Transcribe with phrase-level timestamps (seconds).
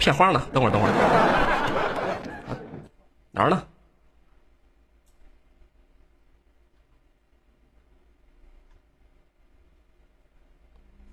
[0.00, 0.42] 片花呢？
[0.50, 0.92] 等会儿，等会儿，
[3.30, 3.62] 哪儿呢？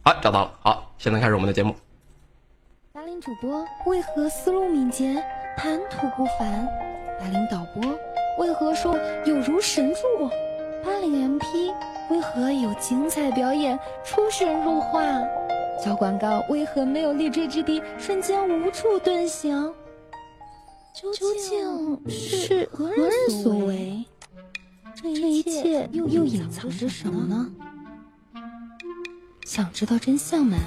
[0.04, 0.58] 好，找到了。
[0.62, 1.76] 好，现在开始我们的节目。
[2.94, 5.22] 八零主播为何思路敏捷，
[5.58, 6.65] 谈吐不凡？
[7.19, 7.94] 八零导播
[8.40, 10.29] 为何说有如神助？
[10.81, 11.74] 八零 MP
[12.10, 15.01] 为何有精彩表演，出神入化？
[15.83, 19.73] 小广告为何没有立锥之地，瞬间无处遁形？
[20.94, 23.12] 究竟是何人
[23.44, 24.04] 所为？
[24.95, 27.49] 这一切又又隐藏着什么呢？
[29.45, 30.58] 想知道真相吗？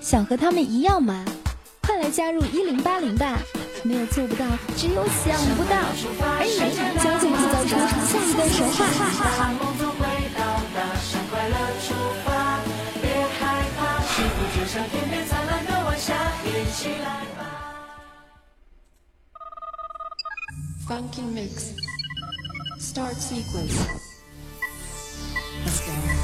[0.00, 1.24] 想和他们一样吗？
[1.82, 3.38] 快来加入一零八零吧！
[3.82, 4.44] 没有做不到，
[4.76, 5.76] 只有想不到。
[6.38, 6.58] 而你
[6.98, 7.76] 将会制造出
[8.08, 8.80] 下一段神话。
[20.86, 21.74] Funky mix.
[22.78, 23.74] Start sequence.
[25.64, 26.15] Let's go.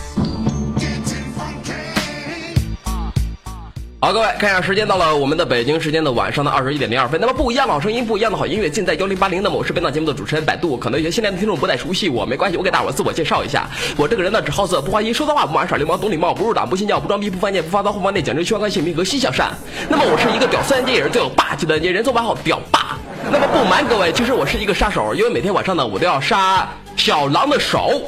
[4.05, 7.21] 好，各位，看一下时间到了，我们的北京时间的晚上的二十一点零二分。
[7.21, 9.41] 那么不一样的好声音，不一样的好音乐，尽在幺零八零。
[9.41, 10.77] 那么我是本档节目的主持人百度。
[10.77, 13.65] 可能有些新来的听众不太熟悉我，没关系，我给大伙自我介绍一下。
[13.97, 19.53] 我这个人呢，只好色，不花心，说脏话不玩耍流氓，懂礼貌，不入党，不信教，不装逼，不犯贱，不发骚，不放内，讲究宣官性平和心向善。
[19.89, 22.99] 那么我是一个屌丝人也是最有霸气的人，人送外号屌霸。
[23.31, 28.03] 那么不瞒各位，其实我是一个杀手，因为每天晚上呢，我都要杀小狼的手。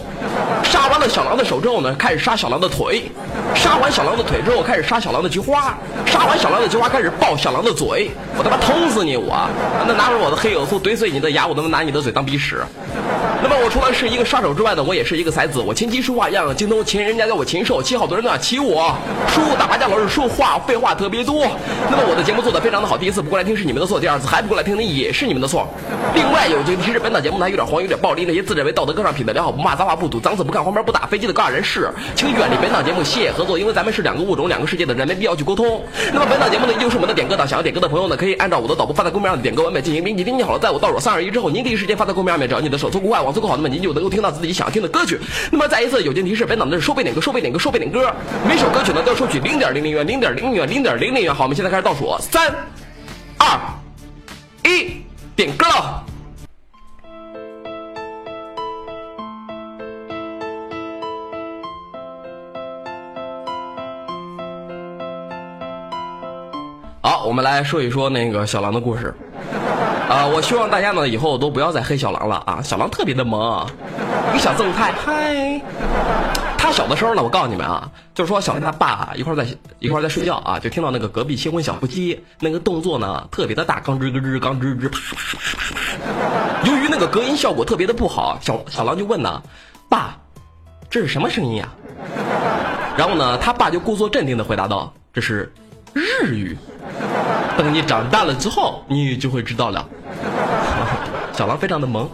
[0.62, 3.10] 杀完了小狼的手之后呢，开始杀小狼的腿。
[3.54, 5.77] 杀完小狼的腿之后，开始杀小狼的菊花。
[6.06, 8.10] 杀完小狼的菊花，开始爆小狼的嘴。
[8.36, 9.16] 我他妈捅死你！
[9.16, 9.48] 我
[9.86, 12.64] 那拿着我的黑有素怼碎你的牙，我都能拿你的嘴当鼻屎。
[13.42, 15.60] 那么我除了是一个杀手之外呢，我也是一个才子。
[15.60, 18.94] 我琴棋书画样样精通，秦人家叫我禽兽，骑好多人都想骑我。
[19.28, 21.46] 输打麻将老是说话废话特别多。
[21.90, 25.68] 那么我的节目做的非常的好，第一次不过来听是你们的错，第二次还不过来听呢也是你们的错。
[26.14, 35.83] 另外有句提示，本档节目呢有点黄，有点暴力，那些自认为道德高尚、品德良好、不骂脏话、不赌脏字、不看黄片、不打飞机的高雅人士，请远离本档节目，谢谢合作，因为咱们是两个物种、两个世界的人，没必要去沟通。
[36.12, 40.24] 那么本档节目呢依旧是我们的点歌档，想要点歌的朋友呢，可以按照我的导播发在公屏上的点歌文本进行编辑。
[40.24, 45.18] 编辑好了，在我倒数三二一之后，您第一时间发在公屏上面，只要你的手速够快，网速够好，那么您就能够听到自己想要听的歌曲。
[45.50, 48.14] 那么再一次友情提示，本档的是收费点歌，收费点歌，收费点歌，
[48.48, 51.34] 每首歌曲呢都要收取零点零零元，零点零零元，零点零零元。
[51.34, 52.55] 好，我们现在开始倒数，三、
[53.36, 53.58] 二、
[54.62, 55.02] 一，
[55.34, 56.05] 点歌了。
[67.02, 69.14] 好，我们来说一说那个小狼的故事。
[70.08, 72.60] 啊，我希望大家呢以后都不要再黑小狼了啊！
[72.62, 73.66] 小狼特别的萌，
[74.30, 75.60] 一个小正太，嗨。
[76.58, 79.46] 他小的时候呢，我告诉你们啊，就是说小狼他爸一块在
[79.80, 86.70] 一块在睡觉啊，就听到那个隔壁新婚小夫妻那个动作呢特别的大，刚吱咯吱，刚吱吱，啪啪啪啪啪。
[86.70, 89.42] 由于那个隔音效果特别的不好，小小狼就问呢，
[89.88, 90.16] 爸，
[90.90, 91.68] 这是什么声音呀？
[92.96, 95.52] 然后呢，他爸就故作镇定的回答道，这是
[95.94, 96.56] 日语。
[97.56, 99.88] 等你长大了之后，你就会知道了。
[101.32, 102.08] 小狼非常的萌。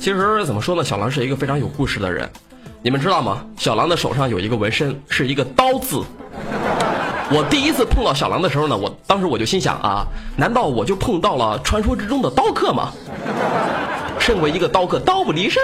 [0.00, 2.26] 其实怎么说呢，小狼是一个非常有故事的人。
[2.80, 3.44] 你们知道吗？
[3.58, 6.02] 小狼的手上有一个纹身，是一个刀字。
[7.30, 12.90] 我第一次碰到小狼的时候呢，我当时我就心想啊，难道我就碰到了传说之中的刀客吗？
[14.18, 15.62] 身为一个刀客，刀不离身。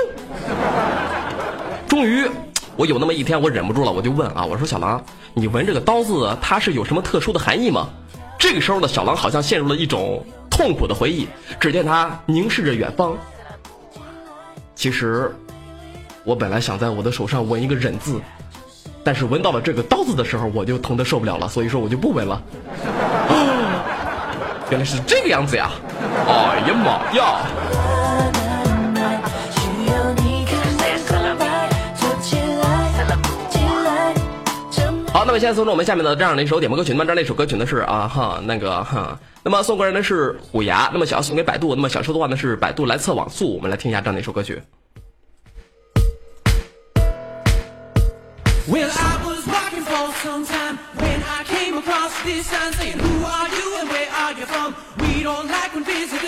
[1.88, 2.28] 终于，
[2.76, 5.02] 我有那么一天，我忍不住了，我就问啊，我说小狼，
[5.32, 7.88] 你纹这个刀字，它是有什么特殊的含义吗？
[8.38, 11.26] 这个时候呢，小狼好像陷入了一种痛苦的回忆，
[11.58, 13.16] 只见他凝视着远方。
[14.75, 15.34] 其实，
[16.25, 18.20] 我本来想在我的手上纹一个忍字。
[19.04, 22.42] 但是闻到了这个刀子的时候，我就疼得受不了了，所以说我就不闻了。
[24.70, 25.70] 原来是这个样子呀！
[26.26, 27.47] 哎呀妈呀！
[35.12, 44.62] 好，那么现在送出我们下面的这样的一首点播歌曲，那么这样的一首歌曲呢是啊哈那个哈，那么送过来的是虎牙，那么想要送给百度，那么想收的话呢是百度来测网速，我们来听一下这样的一首歌曲。
[48.66, 53.49] Well, I was walking for some time when I came across this sign saying, Who are
[53.49, 54.75] you and where are you from?
[55.00, 56.24] We don't like when visitors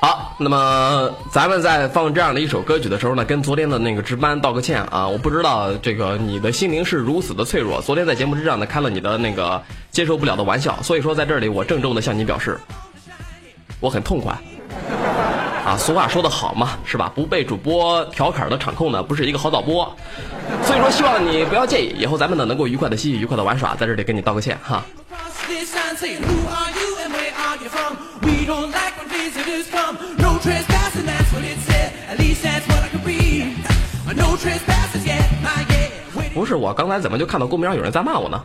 [0.00, 5.08] 好，那么咱们在放这样的一首歌曲的时候呢，跟昨天的那个值班道个歉啊！
[5.08, 9.60] 我不知道这个你的心灵是如此的脆弱，昨天在节目之上呢开了你的那个
[9.90, 12.56] 接受不了的玩笑，所以说在这里我郑重的向你表示，
[13.80, 14.38] 我很痛快。
[15.66, 17.10] 啊，俗话说得好嘛，是吧？
[17.12, 19.84] 不被主播调侃的场控呢，不是一个好导播。
[20.62, 24.80] 所以说，希望你不要介意，以后咱们呢能够愉快的嬉戏，愉快的玩耍，在这里跟你道个歉哈。
[25.48, 27.96] This sign saying, Who are you and where are you from?
[28.22, 29.96] We don't like when visitors come.
[30.18, 31.92] No trespassing, that's what it said.
[32.10, 33.56] At least that's what I could read.
[34.14, 36.34] No trespassers yet, my yeah.
[36.34, 38.44] 不是我刚才怎么就看到公屏上有人在骂我呢？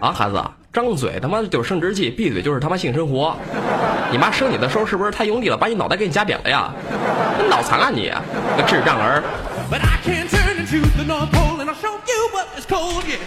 [0.00, 0.42] 啊，孩子，
[0.72, 3.36] 张嘴他妈就是生殖器，闭嘴就是他妈性生活。
[4.10, 6.72] 你妈生你的时候是不是太用力了，把你脑袋给你夹扁了呀？
[7.38, 8.10] 你脑残啊你，
[8.56, 9.22] 个智障儿
[9.70, 13.18] ！But I can turn into the North Pole and I'll show you what it's cold, yeah.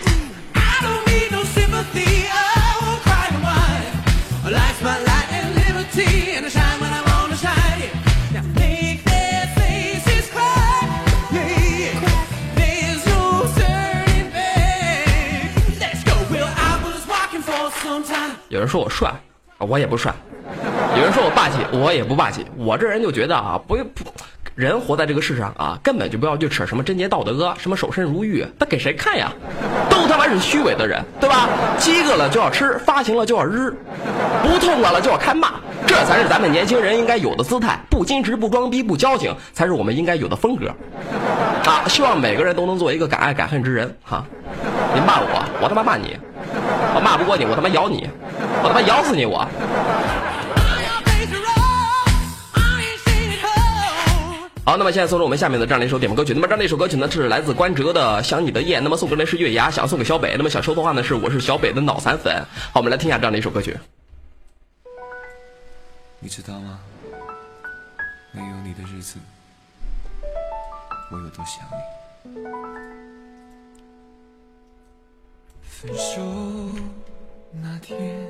[18.49, 19.13] 有人说我帅，
[19.57, 20.13] 我也不帅；
[20.95, 22.45] 有人说我霸气，我也不霸气。
[22.55, 24.13] 我这人就觉得啊，不不，
[24.55, 29.29] 人活在这个世上啊，根本就不要去扯什么贞洁道德，什么守身如玉，那给谁看呀？
[29.89, 31.49] 都他妈是虚伪的人，对吧？
[31.77, 33.75] 饥饿了就要吃，发情了就要日，
[34.41, 35.55] 不痛快了就要开骂，
[35.85, 37.77] 这才是咱们年轻人应该有的姿态。
[37.89, 40.73] 不矜持，不装逼，不矫情，才是我们应该有的风格。
[41.65, 44.23] 啊，希望每个人都能做一个敢爱敢恨之人哈。
[44.93, 46.17] 你骂我，我他妈骂你。
[46.95, 48.07] 我骂不过你，我他妈咬你，
[48.63, 49.45] 我他妈咬死你我！
[54.65, 56.33] 好，那么现在送出我们下面的这样的一首点播歌曲。
[56.33, 58.79] 那么这样的一首歌曲呢，是来自关喆的《想你的夜》。
[58.81, 60.35] 那么送给的是月牙，想送给小北。
[60.35, 62.43] 那么想说的话呢是，我是小北的脑残粉。
[62.73, 63.77] 好，我们来听一下这样的一首歌曲。
[66.19, 66.79] 你知道吗？
[68.31, 69.19] 没有你的日子，
[71.11, 71.63] 我有多想
[72.23, 72.41] 你。
[75.69, 76.21] 分手
[77.51, 78.27] 那天，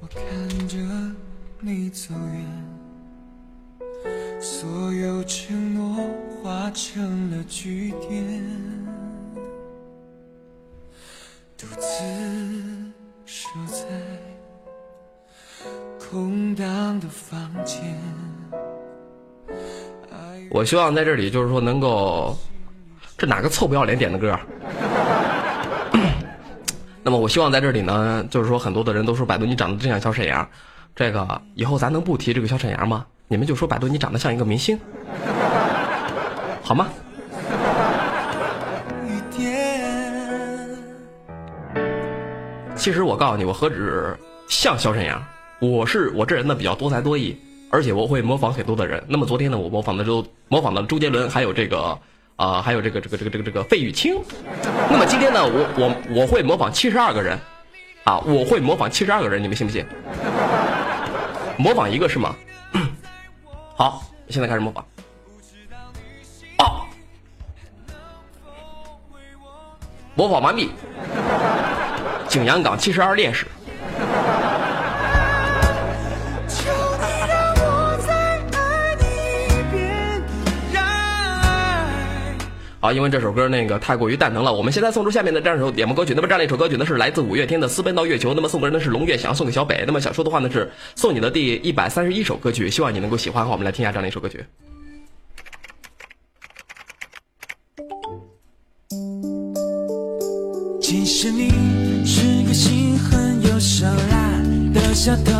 [0.00, 0.76] 我看着
[1.60, 2.44] 你走远，
[4.40, 5.96] 所有承诺
[6.42, 8.48] 化成了句点，
[11.56, 11.88] 独自
[13.26, 13.82] 守在。
[15.98, 17.82] 空荡的房间。
[20.50, 22.38] 我希望在这里就是说能够，
[23.18, 24.38] 这哪个臭不要脸点的歌？
[27.02, 30.48] 那么我希望在这里呢，就是说很多的人都说百度你长得真像小沈阳，
[30.94, 33.04] 这个以后咱能不提这个小沈阳吗？
[33.30, 34.80] 你们就说百度你长得像一个明星，
[36.62, 36.88] 好吗？
[42.74, 44.16] 其实我告诉你，我何止
[44.48, 45.22] 像小沈阳，
[45.60, 47.38] 我是我这人呢比较多才多艺，
[47.70, 49.04] 而且我会模仿很多的人。
[49.06, 51.98] 那么昨天呢，我模仿的周模仿的周杰伦，还有这个
[52.36, 54.18] 啊、还有这个这个这个这个这个费玉清。
[54.90, 57.38] 那么今天呢，我我我会模仿七十二个人，
[58.04, 59.84] 啊，我会模仿七十二个人，你们信不信？
[61.58, 62.34] 模仿一个是吗？
[63.78, 64.84] 好，现在开始模仿。
[66.56, 66.82] 啊，
[70.16, 70.72] 模仿完毕。
[72.28, 73.46] 景阳冈七十二烈士。
[82.92, 86.14] 因为这首歌那个太过于蛋疼了，我们现在送出下面的这样一首点播歌曲。
[86.14, 88.30] 那么这样一首歌曲呢，是来自五月天的《私奔到月球》。
[88.34, 89.84] 那么送歌人呢是龙月，想要送给小北。
[89.86, 93.48] 那么想说的话呢是送你的第一百三十一首歌曲，希望你能够喜欢。
[93.48, 94.44] 我们来听一下这样的一首歌曲。
[100.80, 101.50] 其实你
[102.06, 104.42] 是个心狠又手辣
[104.72, 105.32] 的小偷，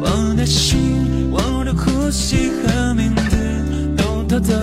[0.00, 3.36] 我的心、我的呼吸和名字
[3.96, 4.54] 都偷走。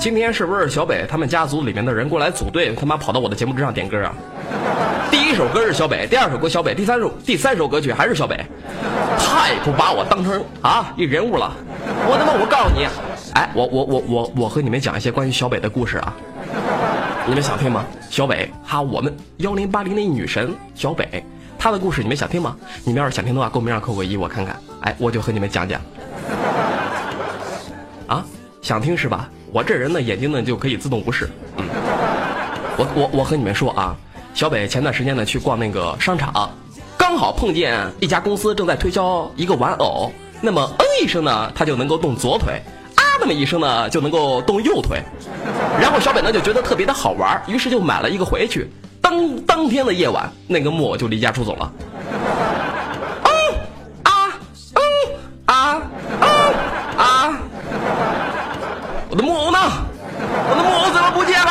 [0.00, 4.14] 今天是不是小北他们家族里面的人过来组队，他妈跑到我的节目之上点歌啊？
[5.12, 8.34] 第一首歌是小北，第二首歌小北，第三首第三首歌曲还是小北，
[9.18, 11.54] 太不把我当成啊一人物了。
[12.08, 12.86] 我他妈我告诉你，
[13.34, 16.16] 哎，我我我我我和你们讲一些关于小北的故事啊，
[17.26, 17.84] 你们想听吗？
[18.08, 21.22] 小北，哈，我们幺零八零的女神小北，
[21.58, 22.56] 她的故事你们想听吗？
[22.84, 25.78] 你们要是想听的话，公屏上扣个一，我看看，哎，我就和你们讲讲。
[28.06, 28.24] 啊，
[28.62, 29.28] 想听是吧？
[29.52, 31.28] 我这人呢，眼睛呢就可以自动无视。
[31.56, 31.64] 嗯，
[32.76, 33.96] 我我我和你们说啊，
[34.32, 36.50] 小北前段时间呢去逛那个商场，
[36.96, 42.62] 刚好碰见一家公司正在推销一个玩偶，那么嗯一声呢，他就能够动左腿，
[42.94, 45.02] 啊那么一声呢就能够动右腿，
[45.80, 48.70] 然后小北呢就觉得特别的好玩，于是就买了一个回去。
[49.00, 51.72] 当当天的夜晚，那个木偶就离家出走了。
[53.24, 53.30] 嗯
[54.04, 54.12] 啊
[54.74, 54.82] 嗯
[55.46, 55.82] 啊
[56.20, 56.26] 啊
[56.96, 57.38] 啊！
[59.10, 59.58] 我的木偶呢？
[59.58, 61.50] 我的木偶怎么不见了？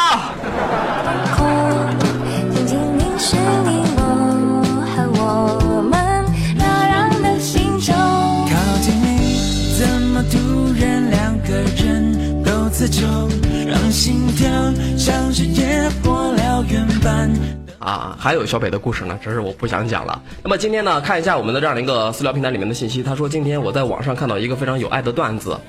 [17.79, 20.21] 啊，还有小北的故事呢，只是我不想讲了。
[20.43, 23.03] 那么今天呢，看一下我们的这样的一个私聊平台里面的信息。
[23.03, 25.59] 他说，今天我在网上看到一个非常有爱的段子。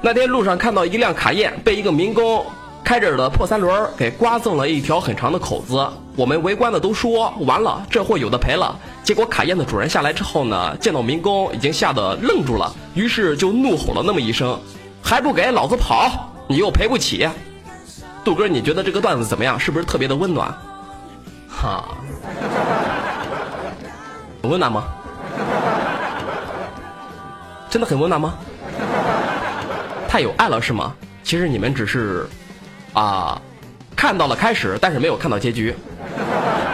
[0.00, 2.46] 那天路上看到一辆卡宴被一个民工
[2.84, 5.86] 开着的破三轮儿给刮蹭了一条很长的口子。
[6.14, 8.78] 我们围观的都说完了，这货有的赔了。
[9.02, 14.58] 结果卡宴的主人下来之后呢，见到民工已经吓得愣住了，于是就怒吼了那么一声
[15.02, 16.30] ：“还不给老子跑！
[16.46, 17.28] 你又赔不起！”
[18.24, 19.58] 杜哥，你觉得这个段子怎么样？
[19.58, 20.52] 是不是特别的温暖？
[21.48, 21.84] 哈，
[24.42, 24.84] 很温暖吗？
[27.68, 28.34] 真的很温暖吗？
[30.08, 30.94] 太有爱了是吗？
[31.22, 32.26] 其实你们只是
[32.94, 33.38] 啊，
[33.94, 35.76] 看到了开始，但是没有看到结局。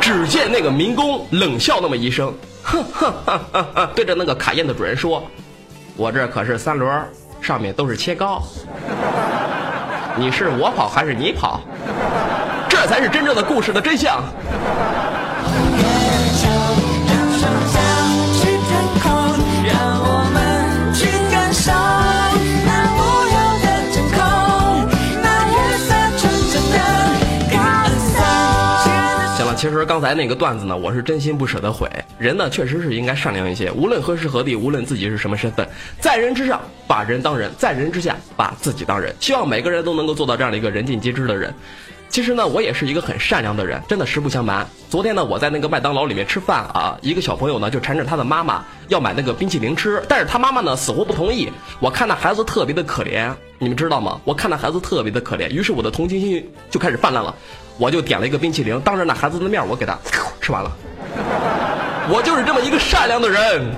[0.00, 3.40] 只见那个民工冷笑那么一声，哼哼哼
[3.74, 5.24] 哼，对着那个卡宴的主人说
[5.96, 7.04] ：“我这可是三轮，
[7.40, 8.40] 上面都是切糕。
[10.16, 11.60] 你是我跑还是你跑？
[12.68, 14.22] 这才是真正的故事的真相。”
[29.64, 31.88] 其实刚才那个段子呢，我是真心不舍得毁。
[32.18, 35.66] 人呢，确实是应该善良一些，无论何时何地，无论自己是什么身份，
[35.98, 39.16] 在人之上把人当人，在人之下把自己当人。
[39.20, 41.54] 希望每个人都能够做到这样的一个人尽皆知的人。
[42.10, 44.66] 其实呢，我也是一个很善良的人，真的实不相瞒。
[44.90, 51.50] 昨天呢，我在那个麦当劳里面吃饭啊，一个小朋友呢就缠着他的妈妈要买那个冰淇淋吃，但是他妈妈呢死活不同意。
[51.80, 54.20] 我看那孩子特别的可怜，你们知道吗？
[54.24, 57.34] 我看那孩子特别的可怜，于是我的同情心就开始泛滥了，
[57.76, 59.98] 我就点了一个冰淇淋，当着那孩子的面，我给他
[60.40, 60.70] 吃完了。
[62.08, 63.74] 我就是这么一个善良的人。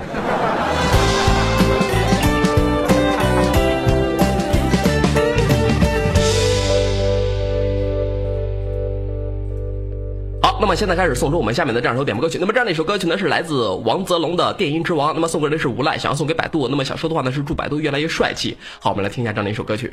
[10.43, 12.37] 好，那么现在开始送出我们下面的这样一首点播歌曲。
[12.39, 15.09] 那么这样的一首歌曲呢，是来自王泽龙的《电音之王》。
[15.15, 16.67] 那么送歌人是无赖，想要送给百度。
[16.69, 18.55] 那么想说的话呢是祝百度越来越帅气。
[18.79, 19.91] 好，我们来听一下这样的一首歌曲。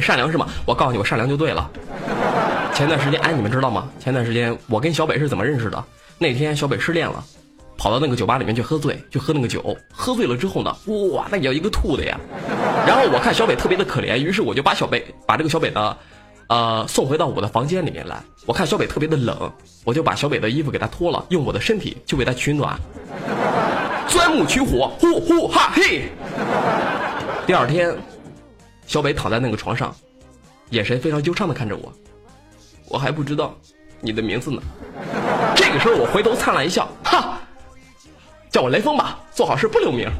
[0.00, 0.46] 善良是吗？
[0.64, 1.70] 我告诉你，我善良就对了。
[2.74, 3.88] 前段时间，哎，你们知道吗？
[3.98, 5.82] 前段时间我跟小北是怎么认识的？
[6.18, 7.24] 那天小北失恋了，
[7.76, 9.76] 跑到那个酒吧里面去喝醉，去喝那个酒。
[9.92, 10.74] 喝醉了之后呢，
[11.12, 12.18] 哇，那叫一个吐的呀！
[12.86, 15.96] 然后我看小北特别的可怜，于是我就把小北把这个小北呢，
[16.48, 18.22] 呃，送回到我的房间里面来。
[18.46, 19.52] 我看小北特别的冷，
[19.84, 22.78] 我就把小北的衣服给他脱了，用我的身体去为他取暖。
[24.06, 26.08] 钻木取火，呼呼哈嘿。
[27.46, 27.94] 第二天，
[28.86, 29.94] 小北躺在那个床上，
[30.70, 31.92] 眼神非常忧伤的看着我。
[32.88, 33.54] 我还不知道
[34.00, 34.62] 你的名字呢。
[35.54, 37.38] 这个时候，我回头灿烂一笑，哈，
[38.50, 40.10] 叫我雷锋吧，做好事不留名。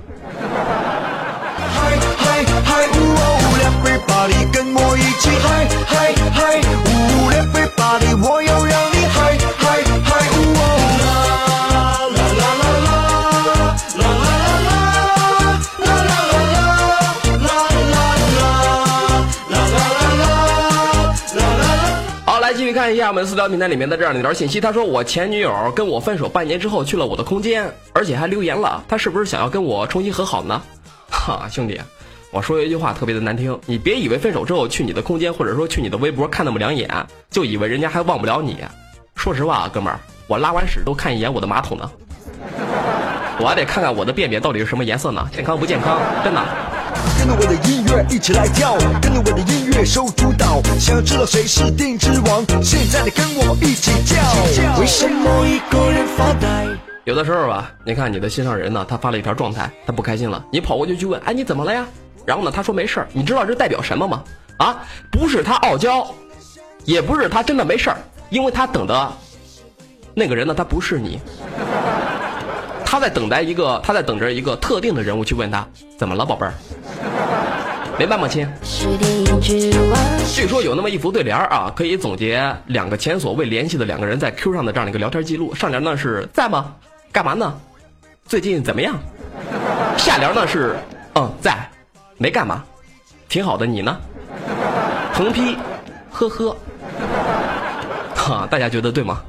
[4.53, 8.96] 跟我一起嗨嗨嗨，呜，everybody 我要让
[22.87, 24.61] 看一下我们私聊平台里面的这样的一条信息。
[24.61, 30.63] 他说我前女友跟我分手半年之后去了我的空间，而且还留言了，他是不是想要跟我重新和好呢？
[31.11, 31.81] 哈，兄弟，
[32.31, 36.89] 我说一句话特别的难听，你别以为分手之后去你的空间或者说去你的微博看那么两眼，
[37.29, 38.57] 就以为人家还忘不了你。
[39.17, 41.91] 说实话啊，哥们儿，我拉完屎都看一眼我的马桶呢，
[43.43, 46.01] 我还得看看我的便便到底是什么颜色呢，健康不健康？
[46.23, 46.41] 真的。
[47.27, 50.63] 跟着我的音乐一起来跳，跟着我的音乐收主导。
[50.79, 52.45] 想要知道谁是电音之王？
[52.63, 54.17] 现在你跟我一起叫。
[54.79, 56.69] 为什么一个人发呆？
[57.03, 61.85] 有的时候吧，你看你的心上人呢，他发了一条状态，他不开心了，你跑过去去问，哎，你怎么了呀？
[62.25, 64.23] 然后呢，他说没事儿，你知道这代表什么吗？
[64.59, 66.07] 啊，不是他傲娇，
[66.85, 67.97] 也不是他真的没事儿，
[68.31, 69.13] 因为他等的
[70.15, 71.19] 那个人呢，他不是你，
[72.87, 75.67] 他在等待一个，他在等着一个特定的人物去问他
[75.99, 76.55] 怎么了，宝贝儿。
[77.99, 78.47] 明白吗，亲？
[79.41, 85.55] 据说有那么一幅对联啊，可以总结两个前所未联系的两个人在 Q 上的这样的一个聊天记录。
[85.55, 86.75] 上联呢是在吗？
[87.11, 87.59] 干嘛呢？
[88.27, 88.99] 最近怎么样？
[89.97, 90.77] 下联呢是
[91.15, 91.57] 嗯在，
[92.19, 92.63] 没干嘛，
[93.31, 93.65] 挺好的。
[93.65, 93.99] 你呢？
[95.15, 95.57] 横批，
[96.11, 96.55] 呵呵。
[98.15, 99.23] 哈，大家觉得对吗？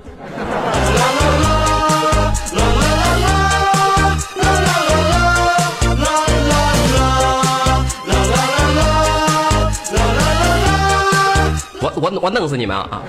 [11.97, 13.01] 我我弄死你们啊！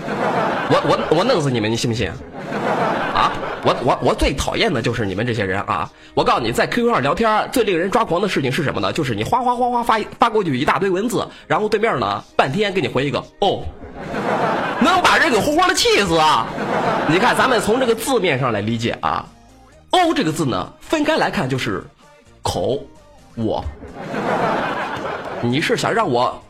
[0.70, 2.10] 我我我弄死你们，你信不信？
[3.14, 3.32] 啊！
[3.64, 5.90] 我我我最讨厌的就是你们这些人啊！
[6.14, 8.92] 我告诉你，在 QQ 上聊天最令人抓狂的事情是什么呢？
[8.92, 13.62] 就是你哗哗哗哗发发过去一大堆文字，然后对面呢半天给你回一个哦，
[14.80, 16.46] 能把人给活活的气死啊！
[17.08, 19.26] 你看，咱们从这个字面上来理解啊，
[19.90, 21.84] 哦这个字呢分开来看就是
[22.42, 22.80] 口
[23.34, 23.64] 我，
[25.42, 26.40] 你是想让我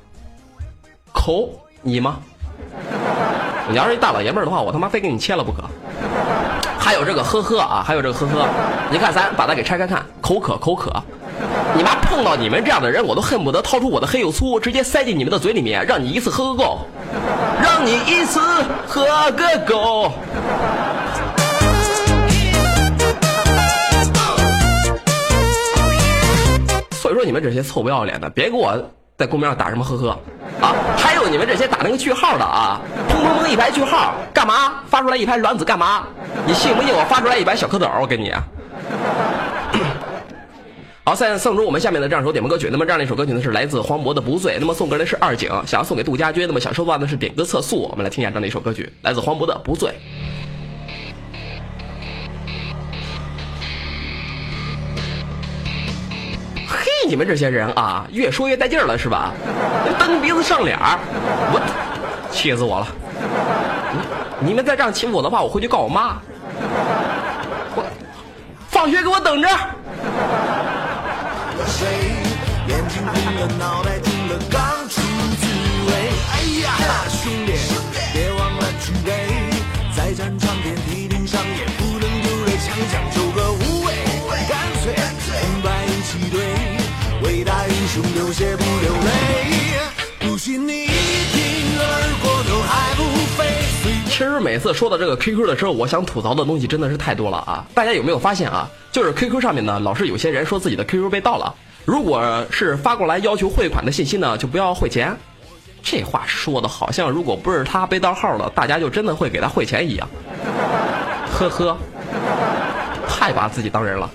[1.13, 1.49] 口
[1.81, 2.21] 你吗？
[3.71, 5.63] 你要是一大老爷们儿的话，我他妈非给你切了不可。
[6.79, 8.47] 还有这个呵呵啊，还有这个呵呵，
[8.91, 10.91] 你看咱把它给拆开看，口渴口渴，
[11.77, 16.79] 你妈碰到你们这样的人，我都恨不得掏出我的黑又粗，直接塞进你们的嘴里面，让你一次喝个够，
[17.63, 18.41] 让你一次
[18.87, 20.13] 喝个够。
[26.93, 28.75] 所以说你们这些臭不要脸的，别给我
[29.19, 30.19] 在公屏上打什么呵呵
[30.61, 30.75] 啊！
[30.97, 34.83] 还有你们这些打那个句号的啊，砰砰砰一排句号，干嘛？
[34.89, 36.05] 发出来一排卵子干嘛？
[36.47, 37.89] 你信不信我发出来一排小蝌蚪？
[38.01, 38.33] 我给你。
[41.05, 42.69] 好，现在送出我们下面的这样一首点播歌曲。
[42.71, 44.55] 那么这样的一首歌曲呢是来自黄渤的《不醉》。
[44.61, 46.47] 那么送歌的是二井，想要送给杜家军。
[46.47, 47.89] 那么想收到的是点歌测速。
[47.91, 49.89] 我们来听一下这样的一首歌曲，来自黄渤的《不醉》。
[57.09, 59.33] 你们这些人啊，越说越带劲了是吧？
[59.99, 60.99] 蹬鼻子上脸儿，
[61.51, 61.61] 我
[62.31, 62.87] 气死我了！
[64.39, 66.19] 你们再这样欺负我的话，我回去告我妈。
[67.75, 67.83] 我
[68.69, 69.49] 放学给我等着。
[71.67, 71.87] 谁？
[72.69, 73.13] 眼睛了，
[73.59, 75.01] 脑袋了，刚出
[75.41, 75.47] 滋
[75.87, 75.91] 味。
[76.31, 76.69] 哎呀，
[77.09, 77.57] 兄弟，
[94.41, 97.65] 每次说到这个 QQ 的时候，我想吐槽的东西真的是太多了啊！
[97.75, 98.69] 大家有没有发现啊？
[98.93, 105.17] 就是 QQ 上面呢，老是有些人说自己的 QQ 被盗了，如果是发过来要求汇款的信息呢，就不要汇钱。
[105.83, 110.09] 这话说的好像如果不是他被盗号了，大家就真的会给他汇钱一样。
[111.33, 111.77] 呵呵，
[113.09, 114.11] 太把自己当人了。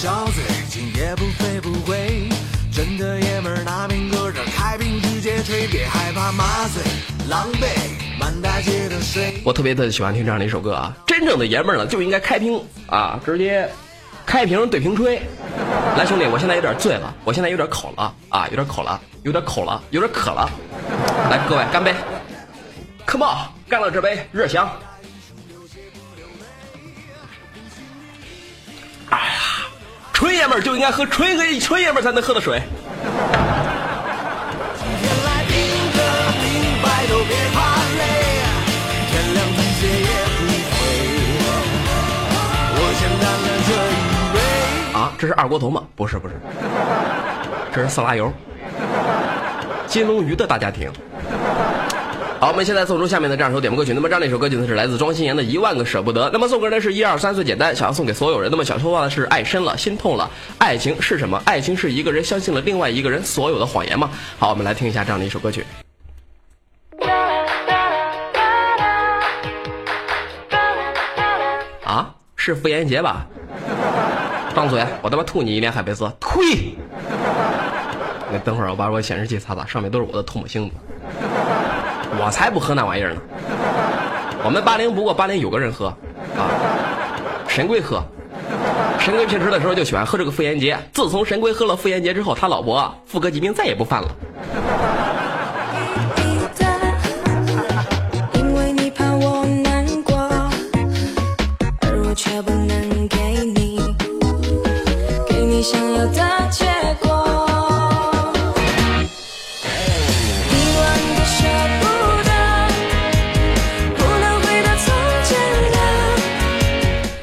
[0.00, 2.26] 酒找醉，今夜不醉不归。
[2.72, 6.82] 真的爷们儿拿命搁这，开瓶直接吹，别害怕麻醉，
[7.28, 7.66] 狼狈，
[8.18, 9.34] 满大街的水。
[9.44, 10.96] 我特别的喜欢听这样的一首歌啊！
[11.06, 13.68] 真正的爷们儿呢，就应该开瓶啊，直接
[14.24, 15.20] 开瓶对瓶吹。
[15.98, 20.50] 来，兄弟，我现在有点醉了，我现在有点口了啊，有点口了，有点口了，有点渴了。
[21.30, 21.94] 来，各位干杯
[23.06, 24.66] ！Come on，干了这杯热香。
[29.10, 29.59] 哎呀，
[30.40, 32.62] 爷们儿就应该喝纯黑纯爷们儿才能喝的水。
[44.94, 45.82] 啊，这是二锅头吗？
[45.94, 46.34] 不是，不是，
[47.74, 48.32] 这是色拉油。
[49.86, 50.90] 金龙鱼的大家庭。
[52.40, 53.92] 好，我们现在送出下面的这样一首点播歌曲。
[53.92, 56.26] 那么这样的一首歌曲呢，是来自庄心妍的《一万个舍不得》。
[56.32, 58.50] 那么送歌呢是一二三最简单，想要送给所有人。
[58.50, 60.30] 那么想说话的是爱深了，心痛了。
[60.56, 61.38] 爱情是什么？
[61.44, 64.10] 爱情是一个人相信了另外一个人所有的谎言吗？
[64.38, 65.66] 好，我们来听一下这样的一首歌曲。
[71.84, 73.26] 啊，是傅炎杰吧？
[74.56, 76.10] 张嘴，我他妈吐你一脸海飞丝！
[76.18, 76.74] 呸！
[78.32, 80.74] 那等会儿我把我显示器擦擦，上面都是我的唾沫星子。
[82.18, 83.20] 我才不喝那玩意儿呢！
[84.42, 85.86] 我们八零不过八零有个人喝
[86.36, 86.48] 啊，
[87.46, 88.02] 神龟喝。
[88.98, 94.08] 神龟平时的时候就喜欢喝这个妇炎洁，自从神龟喝了妇炎洁之后，他老婆妇科疾病再也不犯了。
[98.34, 100.16] 因为你怕我难过，
[101.82, 103.16] 而我却不能给
[103.54, 103.80] 你，
[105.28, 106.19] 给你想要的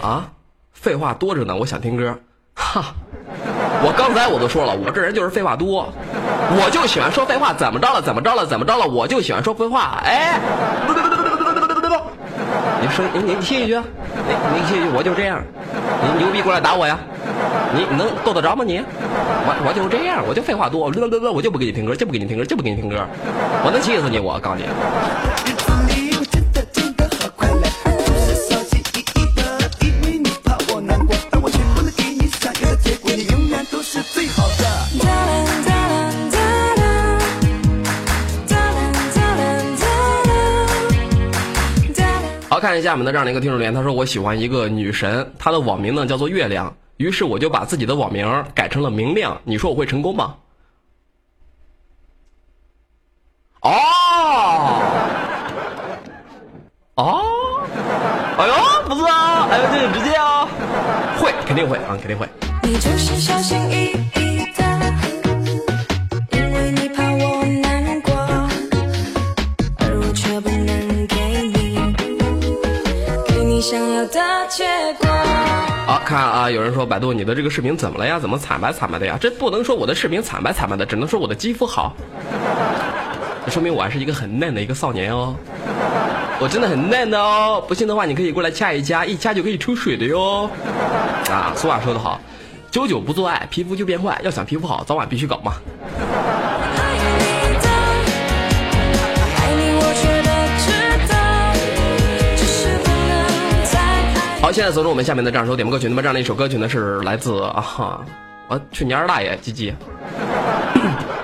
[0.07, 0.23] 啊，
[0.71, 2.17] 废话多着呢，我想听歌。
[2.55, 2.95] 哈，
[3.83, 5.91] 我刚才我都说了，我这人就是废话多，
[6.49, 8.01] 我就喜欢说废话，怎么着了？
[8.01, 8.45] 怎么着了？
[8.45, 8.87] 怎么着了？
[8.87, 10.01] 我就喜欢说废话。
[10.05, 10.39] 哎，
[12.81, 15.41] 你说你你歇一句，你你歇一句，我就这样。
[16.01, 16.97] 你牛逼过来打我呀？
[17.75, 18.77] 你你能够得着吗你？
[18.79, 20.89] 我我就是这样，我就废话多，
[21.33, 23.05] 我就不给你听歌，就不给你听歌，就不给你听歌，
[23.65, 24.19] 我能气死你！
[24.19, 24.63] 我告诉你。
[42.57, 50.33] 好，看一下我们的这样的一个听众留言，他说我喜欢一个女神，她的网名呢叫做月亮，于是我就把自己的网名改成了明亮，你说我会成功吗？
[53.61, 53.69] 哦，
[56.97, 57.21] 哦，
[58.39, 58.53] 哎呦，
[58.89, 60.49] 不错啊，哎呦，这个直接啊，
[61.19, 62.27] 会，肯定会啊，肯定会。
[62.63, 64.26] 你就是小心翼翼
[73.69, 74.63] 想要的结
[74.97, 75.09] 果。
[75.85, 76.49] 好看啊！
[76.49, 78.17] 有人说百度，你的这个视频怎么了呀？
[78.17, 79.17] 怎么惨白惨白的呀？
[79.19, 81.93] 这不能说我的视频惨白惨白的，只能说我的肌肤好。
[83.45, 85.35] 这说明我还是一个很嫩的一个少年哦，
[86.39, 87.61] 我真的很嫩的哦。
[87.67, 90.49] 不信的话，你可以过来掐一掐，一掐就可以出水的哟。
[91.29, 92.21] 啊，俗话说得好，
[92.71, 94.17] 久久不做爱，皮肤就变坏。
[94.23, 95.51] 要想皮肤好，早晚必须搞嘛。
[104.57, 105.87] 现在走入我们下面的这样首点播歌曲。
[105.87, 108.03] 那么这样的一首歌曲呢，是来自啊哈，
[108.47, 109.71] 我去你二大爷，鸡鸡。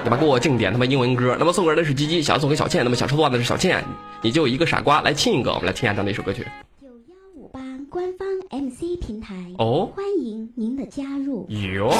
[0.03, 1.35] 你妈给我净点他妈英文歌。
[1.39, 2.83] 那么送歌的是鸡鸡，想要送给小倩。
[2.83, 3.83] 那么想说的话的是小倩，
[4.21, 5.51] 你就一个傻瓜来亲一个。
[5.51, 6.45] 我们来听一下这样的一首歌曲。
[6.79, 11.47] 九幺五八官方 MC 平台哦欢迎您的加入。
[11.49, 11.91] 哟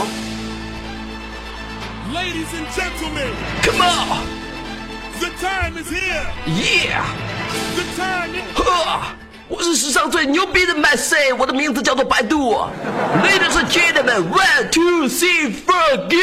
[2.14, 6.28] Ladies and gentlemen,，Come on，the time is here.
[6.46, 9.16] yeah，The time is 呵，
[9.50, 12.56] 我是史上最牛逼的 say，我的名字叫做百度。
[13.24, 16.16] Ladies and gentlemen，one two three four go。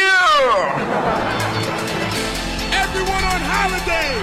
[2.73, 4.15] everyone on holiday.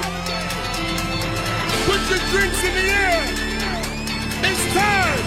[1.86, 3.23] Put your drinks in the air.
[4.43, 5.21] It's time.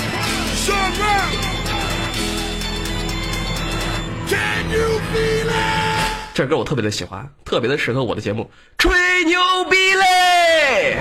[0.57, 1.31] Sean Rock.
[4.29, 5.55] Can you feel it?
[6.35, 10.99] 这歌我特别的喜欢，特别的适合我的节目，吹牛逼嘞！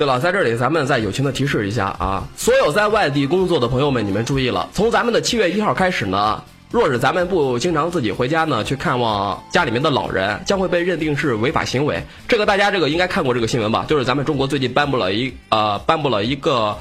[0.00, 12.02] 对了，在这里咱们再友情的提示一下啊，所有在外地工作的朋友们，你们注意了，从咱们的七月一号开始呢，若是咱们不经常自己回家呢去看望家里面的老人，将会被认定是违法行为。
[12.26, 13.84] 这个大家这个应该看过这个新闻吧？
[13.86, 16.78] 就是咱们中国最近颁布了一呃颁布了一个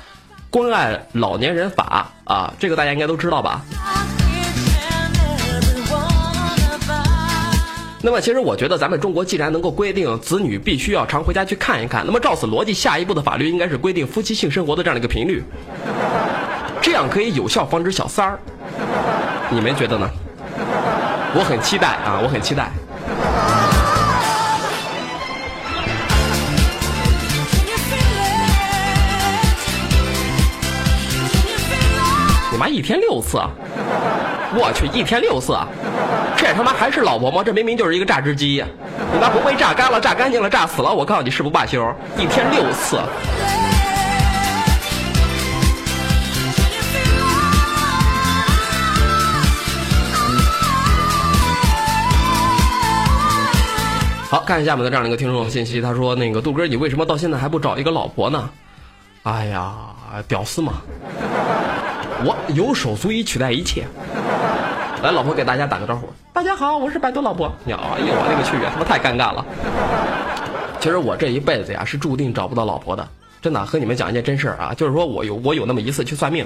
[0.49, 3.65] 关爱老年人法啊，这个大家应该都知道吧？
[8.01, 15.43] 那么，其实我觉得咱们中国既然能够规定子女必须要常回家去看一看，那么照此逻辑，下一步的法律应该是规定夫妻性生活的这样的一个频率，
[16.81, 18.39] 这样可以有效防止小三儿。
[19.49, 20.09] 你们觉得呢？
[21.35, 22.71] 我很期待啊，我很期待。
[32.51, 33.51] 你妈一天六次啊！
[34.55, 35.53] 我去，一天六次
[36.49, 37.43] 这他妈还是老婆吗？
[37.45, 38.65] 这明明就是一个榨汁机！
[39.13, 40.91] 你妈不会榨干了、榨干净了、榨死了？
[40.91, 41.79] 我告诉你，誓不罢休！
[42.17, 42.97] 一天六次。
[54.27, 58.49] 好看一下我们的这样的一个听众信息，他说：“那个杜哥，你为什么到现在还不找一个老婆呢？”
[59.21, 59.71] 哎呀，
[60.27, 60.81] 屌丝嘛！
[62.25, 63.85] 我有手足以取代一切。
[65.01, 66.09] 来，老婆给大家打个招呼。
[66.33, 67.49] 大家好，我是百度老婆。
[67.63, 69.45] 你好，哎呦，我勒个去呀，他妈太尴尬了。
[70.81, 73.07] 其实我这一辈子呀是注定找不到老婆的，
[73.41, 73.65] 真的。
[73.65, 76.45] 和你们讲一件真事儿啊，就是说我有我有那么一次去算命，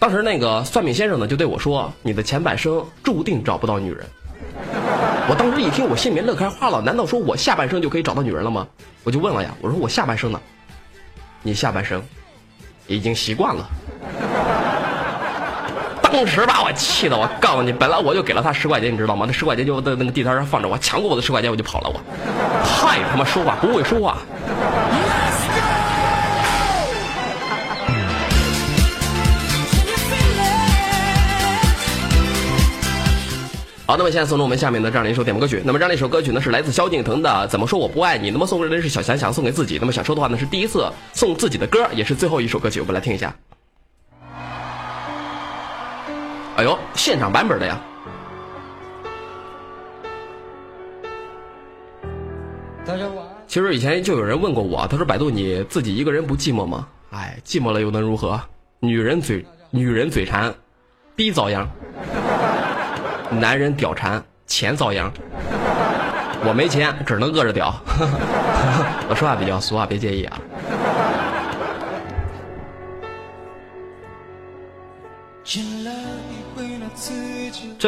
[0.00, 4.04] 当时那个算命先生呢就对我说：“你的前半生注定找不到女人。”
[5.30, 6.82] 我当时一听，我心里面乐开花了。
[6.82, 8.66] 难道说我下半生就可以找到女人了吗？
[9.04, 10.40] 我就问了呀，我说我下半生呢？
[11.40, 12.02] 你下半生
[12.88, 13.68] 已经习惯了。
[16.16, 19.26] 当时把我气的，我告诉你，本来我就给了他十块钱，你知道吗？
[19.26, 21.90] 那十块钱就在那个地摊上放着，我抢过我的十块钱，我就跑了。
[21.90, 22.00] 我
[22.64, 24.16] 太他妈说话不会说话。
[33.84, 35.60] 好，那么现在送出我们下面的这样的一首点播歌曲。
[35.66, 38.30] 那么这样一首歌曲呢，是来自萧敬腾的《怎么说我不爱你》。
[38.32, 39.76] 那么送给人是小翔翔，送给自己。
[39.78, 43.34] 那么想说的话呢，是第一次送自己的歌，也是最后一首歌曲，我们来听一下。
[46.56, 47.78] 哎呦，现场版本的呀！
[52.86, 53.26] 大家晚安。
[53.46, 58.40] 其实以前就有人问过我，他说：“百度，你自己一个人不寂寞吗？”哎，寂寞了又能如何？
[58.80, 60.54] 女人嘴，女人嘴馋，
[61.14, 61.66] 逼遭殃；
[63.30, 65.12] 男人屌馋，钱遭殃。
[66.42, 67.74] 我没钱，只能饿着屌。
[69.10, 70.40] 我说话比较俗啊，别介意啊。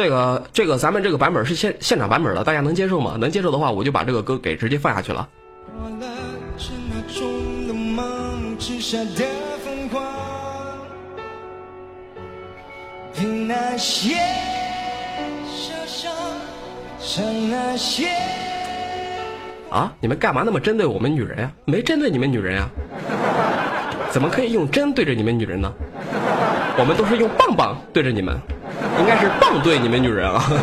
[0.01, 3.17] 这个这个，咱们这个版本是现现场版本的，大家能接受吗？
[3.19, 5.27] 能接受的话，我就把这个歌给直接放下去了。
[17.01, 18.07] 像那些。
[19.69, 19.91] 啊！
[19.99, 21.51] 你们干嘛那么针对我们女人呀？
[21.65, 22.69] 没针对你们女人呀？
[24.09, 25.73] 怎么可以用针对着你们女人呢？
[26.77, 28.39] 我们都是用棒棒对着你们，
[28.99, 30.43] 应该是棒对你们女人啊！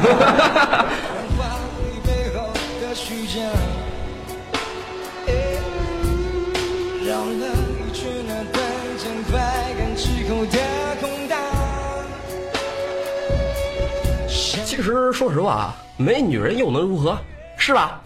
[14.65, 17.19] 其实说实话啊，没女人又能如何？
[17.57, 18.01] 是吧？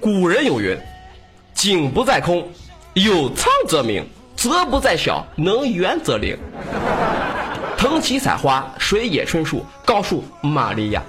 [0.00, 0.78] 古人有云
[1.52, 2.48] ：“景不在空，
[2.94, 4.04] 有苍则鸣；
[4.46, 6.36] 泽不在小，能圆则灵。”
[7.76, 11.02] 藤崎采花，水野春树，高树玛利亚，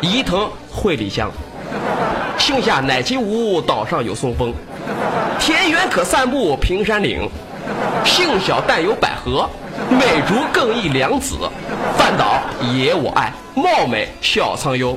[0.00, 1.30] 伊藤惠里香。
[2.38, 4.52] 庆下乃其屋，岛上有松风，
[5.40, 7.28] 田园可散步，平山岭。
[8.04, 9.48] 性小但有百合，
[9.90, 11.36] 美竹更异良子。
[11.96, 12.40] 范岛
[12.72, 14.96] 也我爱，貌美笑苍幽。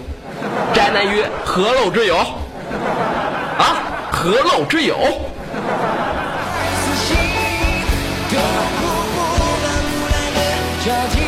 [0.74, 2.18] 宅男曰：何陋之有？
[2.18, 3.82] 啊，
[4.12, 4.96] 何陋之有？
[10.82, 11.19] 这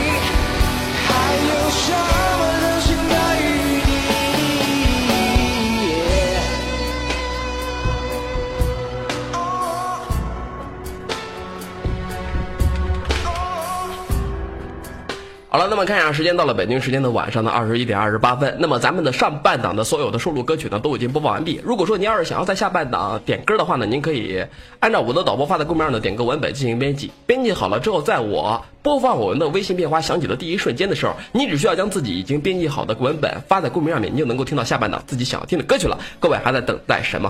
[15.54, 18.56] 好了，那么看一下时间，到了北京时间的晚上的二十一点二十八分。
[18.58, 21.60] 那么咱们的上半档的所有的收录歌曲呢，都已经播放完毕。
[21.62, 24.42] 如果说您要是想要在下半档点歌的话呢，您可以
[24.80, 27.12] 按照我的导播发在公屏上的点歌文本进行编辑。
[27.26, 36.00] 编辑好了之后，在我播放我们的微信变化响起的第一瞬间的时候，你只需要将自己已经编辑好的文本发在公屏上面，你就能够听到下半档自己想要听的歌曲了。
[36.18, 37.30] 各位还在等待什么？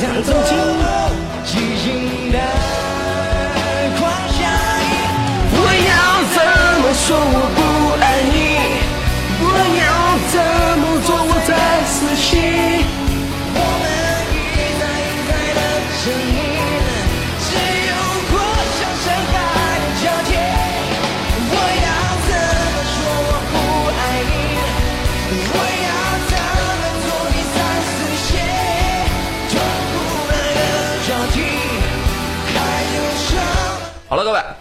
[0.00, 0.56] 弹奏进
[1.44, 1.50] 寂
[1.82, 1.86] 静
[2.30, 2.38] 的
[3.98, 4.38] 狂想。
[5.50, 5.56] 我
[5.88, 5.90] 要
[6.34, 6.36] 怎
[6.80, 7.58] 么说我不
[8.00, 8.36] 爱你？
[9.40, 9.44] 我
[9.80, 9.82] 要
[10.30, 10.34] 怎
[10.78, 11.48] 么做我才
[11.84, 12.77] 死心？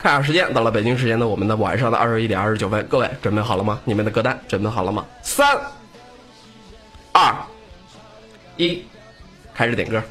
[0.08, 3.82] 太阳，时间，到了北京时间的我们的晚上的二十一点二十九分，各位准备好了吗？
[3.84, 5.06] 你们的歌单准备好了吗？
[5.22, 5.60] 三、
[7.12, 7.36] 二、
[8.56, 8.86] 一，
[9.54, 10.02] 开始点歌。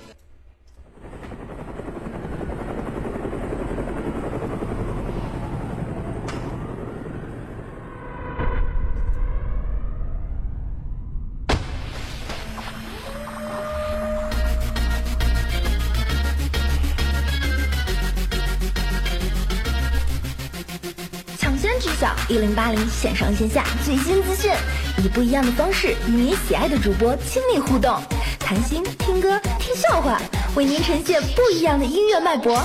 [22.29, 24.53] 一零八零线上线下最新资讯，
[24.99, 27.99] 以不一样的方式与您喜爱的主播亲密互动，
[28.39, 30.21] 谈心、听歌、听笑话，
[30.55, 32.61] 为您呈现不一样的音乐脉搏，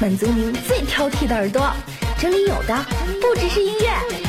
[0.00, 1.72] 满足您最挑剔的耳朵。
[2.18, 2.84] 这里有的
[3.20, 4.25] 不只是音乐。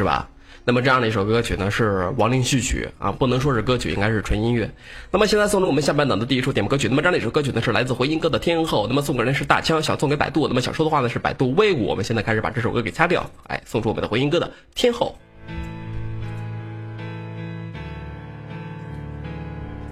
[0.00, 0.26] 是吧？
[0.64, 4.70] 那么这样的一首歌曲呢，是亡灵序曲啊，不能说是歌曲，应该是纯音乐。
[5.10, 11.84] 那么现在送出我们下半档的第一首点播歌曲，那么这样的一首歌曲呢是来自回音哥的《天后》，那么送给人是大枪，想送给百度，那么想说的话呢是百度威武。
[11.86, 15.14] 我们现在开始把这首歌给掐掉，哎，送出我们的回音哥的《天后》。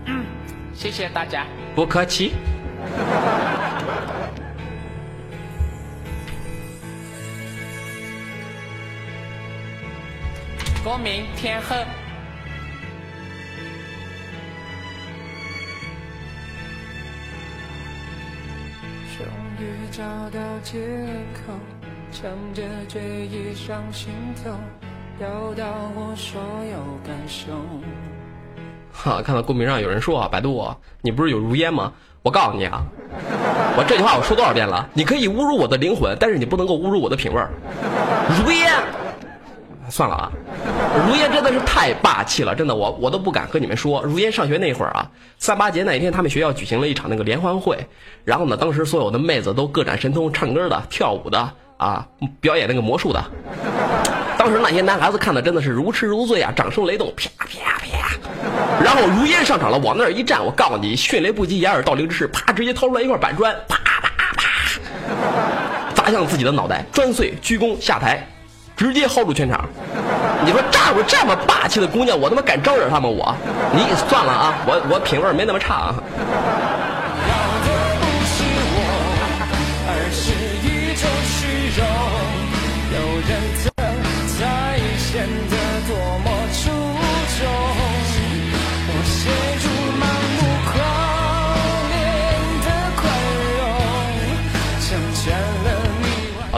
[0.06, 0.24] 嗯
[0.72, 1.44] 谢谢大家。
[1.74, 2.32] 不客气。
[10.84, 11.74] 歌名《天后》。
[19.16, 19.26] 终
[19.58, 20.78] 于找到借
[21.34, 21.52] 口，
[22.12, 24.12] 强着醉意上心
[24.42, 24.50] 头，
[25.18, 25.64] 表达
[25.94, 27.52] 我所有感受。
[28.92, 31.92] 哈，看到公屏上有人说啊，百度啊，你不是有如烟吗？
[32.22, 32.84] 我告诉你啊，
[33.76, 34.88] 我这句话我说多少遍了？
[34.94, 37.50] 你可以侮辱我的灵魂，但是你不能够侮辱我的品味儿。
[38.44, 38.72] 如烟，
[39.90, 40.32] 算了啊，
[41.06, 44.02] 如烟真的是太霸气了，真的，我我都不敢和你们说。
[44.02, 47.78] 如烟上学那会儿啊，三八节那一天，他们学校举行了一场那个联欢会，
[48.24, 52.06] 然后呢，当时所有的妹子都各展神通，唱歌的、跳舞的啊，
[52.40, 53.24] 表演那个魔术的。
[54.36, 57.88] 当时那些男孩子看的真的是如痴如醉啊，掌声雷动，啪啪啪。
[58.82, 64.00] 然后如烟上场了，往那儿一站，我告诉你，迅雷不及掩耳盗铃之势，啪，直接掏出来一块板砖，啪啪
[64.36, 68.24] 啪，砸向自己的脑袋，砖碎，鞠躬下台，
[68.78, 69.68] 直接薅住全场。
[70.46, 73.08] 你说站住这么霸气的姑娘，我他妈敢招惹她吗？
[73.08, 73.34] 我，
[73.72, 75.94] 你算了啊，我我品味没那么差啊。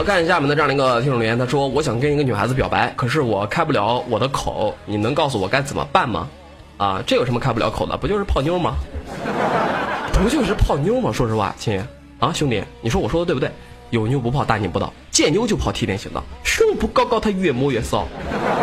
[0.01, 6.27] 好，看下面的这样的一个听众留言，他说：“我想跟一个女孩子表白，可是我开不了我的口，你能告诉我该怎么办吗？”
[6.77, 7.95] 啊，这有什么开不了口的？
[7.95, 8.73] 不就是泡妞吗？
[10.11, 11.11] 不就是泡妞吗？
[11.13, 11.79] 说实话，亲
[12.17, 13.51] 啊，兄弟，你说我说的对不对？
[13.91, 18.07] 有妞不泡大逆不道，见妞就泡提炼型的，胸部高高他越摸越骚，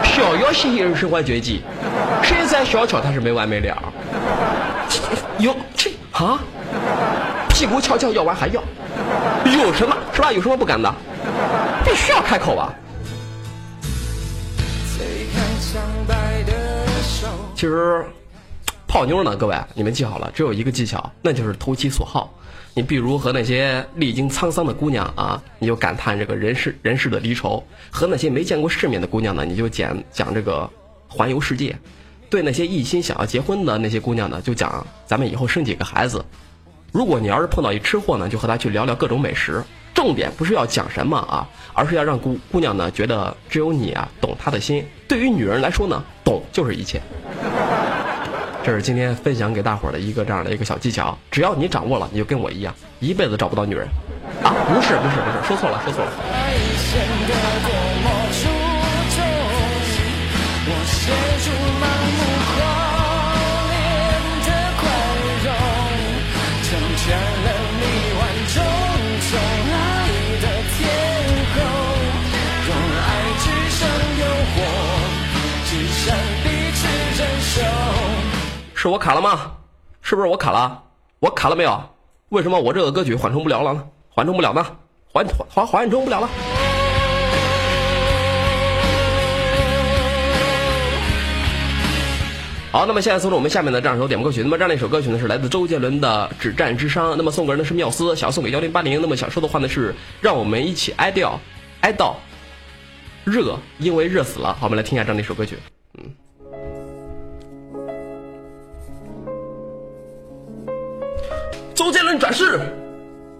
[0.03, 1.63] 小腰细细身怀绝技，
[2.21, 3.81] 身材小巧他是没完没了。
[5.39, 6.41] 有这啊，
[7.49, 8.61] 屁股翘翘要完还要，
[9.45, 10.33] 有什么是吧？
[10.33, 10.93] 有什么不敢的？
[11.85, 12.73] 必须要开口啊！
[17.55, 18.05] 其实
[18.87, 22.33] 泡妞呢，各位你们记好了，只有一个技巧，那就是投其所好。
[22.75, 27.61] 你比如和那些历经沧桑的姑娘啊，你就感叹这个人世人世的离愁；
[27.91, 30.71] 和那些没见过世面的姑娘呢，你就讲讲这个
[31.09, 31.73] 环游世界；
[32.31, 36.25] 对那些一心想要结婚的那些姑娘呢，就讲咱们以后生几个孩子。
[36.93, 39.63] 如果你要是碰到一吃货呢，就和他去聊聊各种美食。
[39.99, 44.87] 重点不是要讲什么啊，而是要让姑姑娘呢觉得只有你啊懂她的心。
[45.09, 47.03] 对于女人来说呢，懂就是一切。
[48.63, 53.89] 这是今天分享给大伙儿的一个这样的一个小技巧，只要你掌握了，你就跟我一样，一辈子找不到女人。
[54.45, 56.11] 啊，不是不是不是，说错了说错了。
[78.81, 79.51] 是我卡了吗？
[80.03, 80.81] 是不是我卡了？
[81.19, 81.83] 我卡了没有？
[82.29, 83.85] 为什么我这个歌曲缓冲不了了呢？
[84.09, 84.65] 缓冲不了呢？
[85.13, 86.29] 缓缓缓缓冲不了了。
[92.71, 94.45] 好，那么现在送出我们下面的这样一首点播歌曲。
[94.45, 97.01] 那么这样的一首歌曲呢，是来自周杰伦的《止战之殇》。
[97.17, 99.03] 那么送给人的是缪斯，想要送给幺零八零。
[99.03, 101.33] 那么想说的话呢是，让我们一起哀悼，
[101.81, 102.15] 哀悼，
[103.25, 104.53] 热，因为热死了。
[104.55, 105.59] 好，我们来听一下这样的一首歌曲。
[105.99, 106.05] 嗯。
[111.79, 112.59] 周杰伦转世，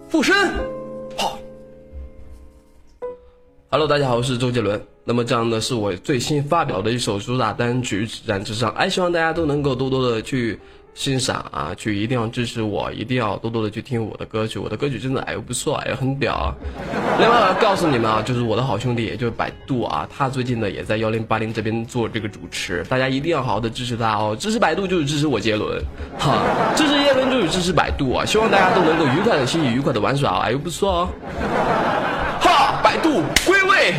[0.07, 0.33] 附身，
[1.17, 1.37] 好。
[3.69, 4.81] Hello，大家好，我是周杰伦。
[5.03, 10.57] 那么这样呢是我最新发表的一首主打单曲《止战之殇》，哎，希望大家都能够多多的去
[10.99, 16.53] 欣赏啊，去一定要支持我，一定要多多的去听我的歌曲，我的歌曲真的哎呦不错，哎呦很屌。
[17.17, 25.81] 另外我要告诉你们啊，就是我的好兄弟，也就是百度啊，他最近呢也在幺零八零这边做这个主持，大家一定要好好的支持他哦，支持百度就是支持我杰伦，
[26.17, 26.39] 哈，
[26.75, 31.09] 支持杰伦就是支持百度啊，希望大家都能够愉快的欣喜，愉快的玩耍，哎呦不错哦。
[32.41, 33.93] 哈，百度归位。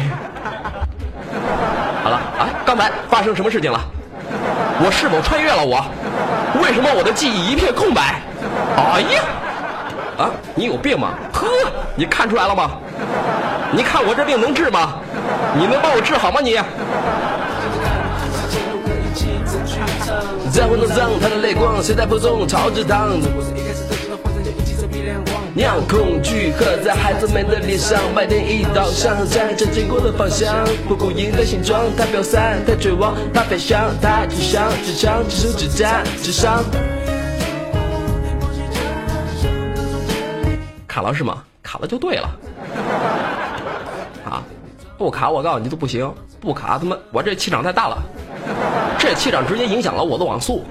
[2.04, 3.80] 好了，啊，刚才发生什么事情了？
[4.82, 5.82] 我是否穿越了我？
[6.62, 8.20] 为什么我的记忆一片空白？
[8.76, 9.22] 哎呀，
[10.18, 11.10] 啊，你有病吗？
[11.32, 11.46] 呵，
[11.94, 12.70] 你看出来了吗？
[13.72, 14.94] 你看我这病能治吗？
[15.54, 16.58] 你能帮我治好吗你？
[20.50, 23.10] 在混沌脏，他的泪光谁在播种草之堂？
[25.52, 30.64] 酿恐惧刻在孩子们的脸上，麦田一道上，在这经过的方向。
[30.86, 36.62] 蒲公英的形状，它飘散，它绝望，它飞翔，它只想只唱，只手只战只伤。
[40.86, 41.42] 卡了是吗？
[41.64, 42.30] 卡了就对了。
[44.24, 44.44] 啊，
[44.96, 47.98] 不卡我告诉你都不行，不卡他妈我这气场太大了，
[49.00, 50.64] 这气场直接影响了我的网速。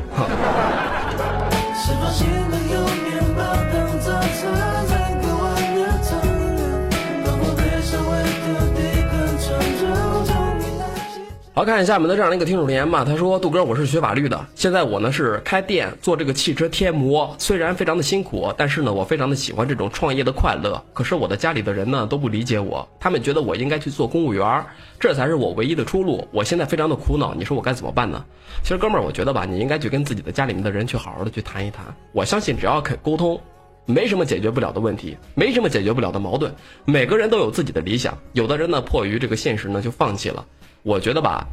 [11.60, 13.04] 好，看下面的这样一个听众留言吧。
[13.04, 20.82] 他说：“杜哥，我是学法律的，现在我呢是开店做这个汽车贴膜，虽然非常的辛苦，但是呢我非常的喜欢这种创业的快乐。
[20.94, 24.64] 可是我的家里的人呢都不理解我，他们觉得我应该去做公务员，
[25.02, 26.26] 这才是我唯一的出路。
[26.32, 28.24] 我现在非常的苦恼，你说我该怎么办呢？
[28.64, 31.84] 其实哥们儿，我觉得吧，你应该去跟自己的家里面的人去好好的去谈一谈。
[32.14, 33.38] 我相信只要肯沟通。”
[33.86, 36.54] 没什么解决不了的问题，没什么解决不了的矛盾。
[36.86, 40.46] 每个人都有自己的理想，有的人呢迫于这个现实呢就放弃了。
[40.84, 41.48] 我觉得吧，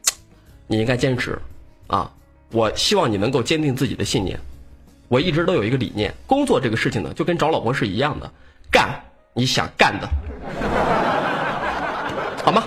[0.66, 1.38] 你应该坚持，
[1.86, 2.10] 啊，
[2.50, 4.38] 我希望你能够坚定自己的信念。
[5.08, 8.30] 我一直都有一个理念，工作这个事情呢，就跟找老婆是一样的，
[8.70, 8.98] 干
[9.34, 10.08] 你想干的，
[12.42, 12.64] 好吗？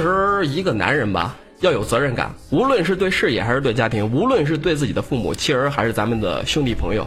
[0.00, 7.06] 其实，一个男人吧，要有责任感，无论是对事业还是对家庭，无论是对自己的父母、妻儿还是咱们的兄弟朋友，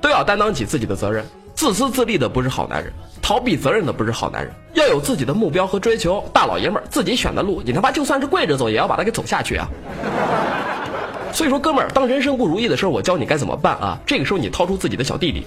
[0.00, 1.22] 都要担当起自己的责任。
[1.54, 4.50] 自私自利的不是好男人，逃避责任的不是好男人。
[4.72, 9.68] 要有自己的目标和追求，大老爷们儿自己选的路，你他妈就算是跪着走，也要把它给走下去啊！
[11.30, 13.98] 所以说，哥们儿，当人生不如意的时候，我教你该怎么办啊？
[14.06, 15.46] 这个时候，你掏出自己的小弟弟，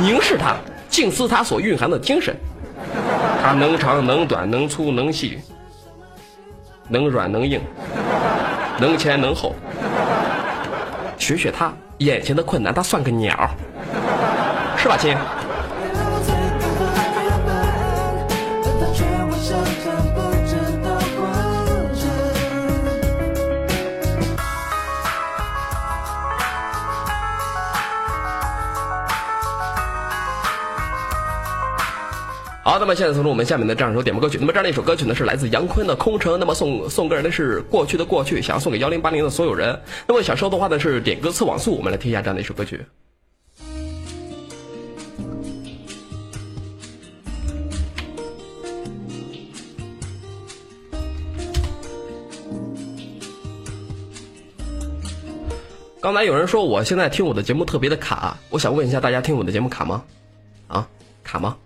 [0.00, 0.56] 凝视他，
[0.88, 2.36] 静思他所蕴含的精神。
[3.42, 5.40] 它能长能短，能粗能细，
[6.88, 7.60] 能软能硬，
[8.78, 9.54] 能前能后。
[11.18, 13.50] 学学它，眼前的困难它算个鸟，
[14.76, 15.16] 是吧，亲？
[32.64, 34.38] 好，那么现在送出我们下面的这样一首点播歌曲。
[34.38, 36.34] 那么这样的一首歌曲呢，是来自杨坤的《空城》。
[36.36, 39.76] 那么送送个人的是过去的过去，想要送给幺零八零的所有人。
[40.06, 42.80] 那么想收的话呢是点歌次网速，我们来听一下这样的一首歌曲。
[56.00, 60.04] 刚才有人说我现在听我的节目特别的卡，我想问一下大家听我的节目卡吗？
[60.68, 60.88] 啊，
[61.24, 61.56] 卡吗？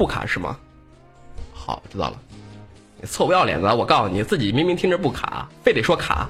[0.00, 0.56] 不卡是吗？
[1.52, 2.16] 好，知道了。
[2.98, 3.76] 你臭不要脸的！
[3.76, 6.26] 我告诉你，自己明明听着不卡，非得说卡。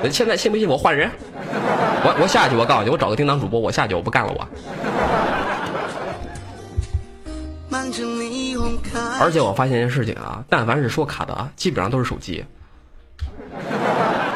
[0.00, 1.10] 你现在信不信我换人？
[2.04, 4.46] 我我下去，我告诉你，我找个叮当主播，我下去，我不干了，我。
[9.18, 12.44] 而且我发现一件事情啊，但凡是说卡的，基本上都是手机。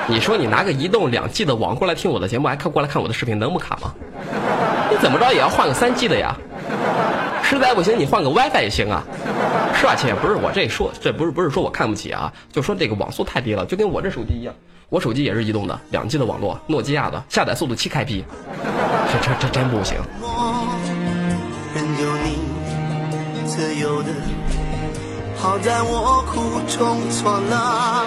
[0.09, 3.95] 你说你拿个移动两 G 的网过来听我的节目，还看过来看我的视频，能不卡吗？
[4.91, 6.37] 你怎么着也要换个三 G 的呀？
[7.49, 9.03] 实在不行，你换个 WiFi 也行啊，
[9.74, 10.14] 是吧，亲？
[10.20, 14.55] 不是我这说，这不是不是说我看不起啊，就说这个网速太低了，就跟我这手机一样，
[14.90, 18.22] 我手机也是移动的，两 G 的网络，诺基亚的，下载速度七开批，
[19.11, 19.96] 这这这真不行。
[25.40, 28.07] 好在我苦中作乐。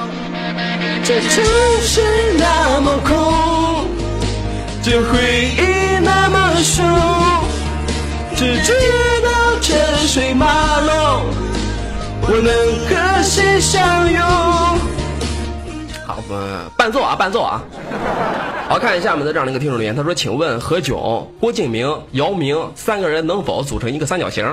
[1.04, 1.44] 这城
[1.82, 2.02] 市
[2.38, 3.88] 那么空，
[4.84, 5.18] 这回
[5.58, 6.84] 忆那么熟，
[8.42, 8.74] 只知
[9.22, 9.76] 道车
[10.08, 10.90] 水马龙，
[12.24, 12.52] 我能
[12.90, 14.20] 和谁相拥？
[16.08, 17.62] 好，呃，伴奏啊，伴奏啊。
[18.68, 24.44] 好，看一下我们的这样的一个听众留言，他说：“请问何炅、郭敬明、姚明三个人能否组成一个三角形？”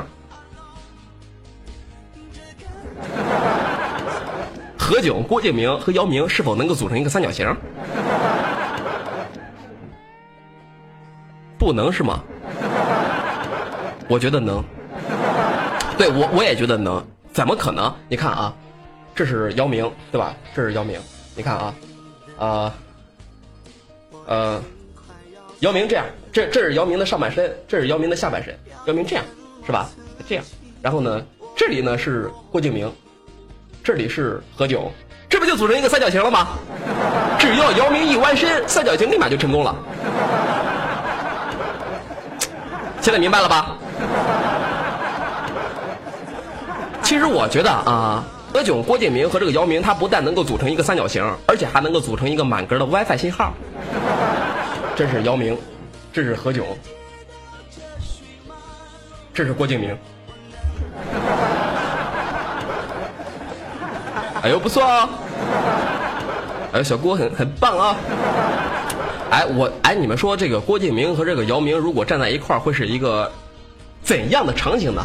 [4.76, 7.56] 何炅、郭敬明和姚明是否能够组成一个三角形？
[11.56, 12.20] 不能是吗？
[14.08, 14.64] 我觉得能。
[15.96, 17.92] 对我我也觉得能，怎么可能？
[18.08, 18.54] 你看啊，
[19.14, 20.34] 这是姚明对吧？
[20.54, 21.00] 这是姚明，
[21.34, 21.74] 你看啊，
[22.38, 22.72] 啊、
[24.26, 24.62] 呃，
[25.60, 28.56] 姚明这样，这这是姚明的上半身，这是姚明的下半身，
[28.86, 29.24] 姚明这样
[29.66, 29.90] 是吧？
[30.28, 30.44] 这样，
[30.80, 31.20] 然后呢，
[31.56, 32.92] 这里呢是郭敬明，
[33.82, 34.88] 这里是何炅，
[35.28, 36.56] 这不就组成一个三角形了吗？
[37.40, 39.74] 只要姚明一弯身，三角形立马就成功了。
[43.00, 43.77] 现在明白了吧？
[47.02, 48.22] 其实我觉得啊，
[48.52, 53.52] 何炅、郭敬明和这个姚明，他不但能够组成一个三角形，而且还能够组成一个满格的 WiFi 信号。
[54.94, 55.56] 这是姚明，
[56.12, 56.62] 这是何炅，
[59.32, 59.96] 这是郭敬明。
[64.42, 65.08] 哎呦，不错啊！
[66.72, 67.96] 哎，小郭很很棒啊！
[69.30, 73.30] 哎，我哎，你们说这个郭敬明和这个姚明如果站在一块儿，会是一个
[74.02, 75.02] 怎样的场景呢？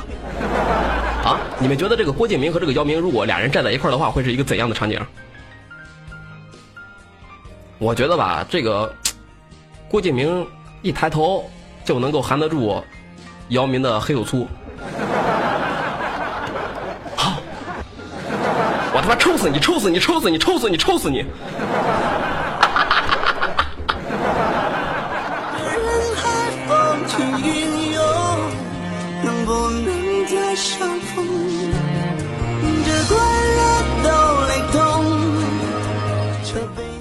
[1.23, 4.99] 啊，你们觉得这个郭敬明和这个姚明如果俩人站在一块儿的话，会是一个怎样的场景？
[7.79, 8.93] 我觉得吧，这个
[9.89, 10.47] 郭敬明
[10.81, 11.49] 一抬头
[11.83, 12.81] 就能够含得住
[13.49, 14.47] 姚明的黑又粗。
[17.15, 17.37] 好，
[18.93, 19.59] 我他妈抽死你！
[19.59, 19.99] 抽死你！
[19.99, 20.37] 抽死你！
[20.37, 20.77] 抽死你！
[20.77, 21.25] 抽死你！
[29.53, 31.13] 人海风起云涌，能不能再相逢？
[32.85, 33.15] 这快
[33.57, 33.61] 乐
[34.03, 34.07] 都
[34.47, 34.77] 雷同。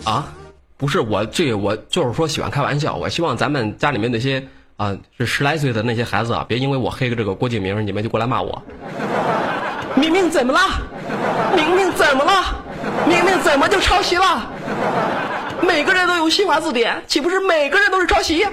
[0.05, 0.13] 啊，
[0.77, 4.43] 不是我这我就是说喜欢开玩笑，我希望咱们家里面那些
[4.77, 8.63] 啊是十来岁的那些孩子啊，别因为我黑个这个郭敬明，你们就过来骂我。
[9.95, 10.61] 明明怎么了？
[11.55, 12.57] 明明怎么了？
[13.09, 14.47] 明明怎么就抄袭了？
[15.63, 18.47] 每个人都有新华字典，岂不是每个人都是抄袭？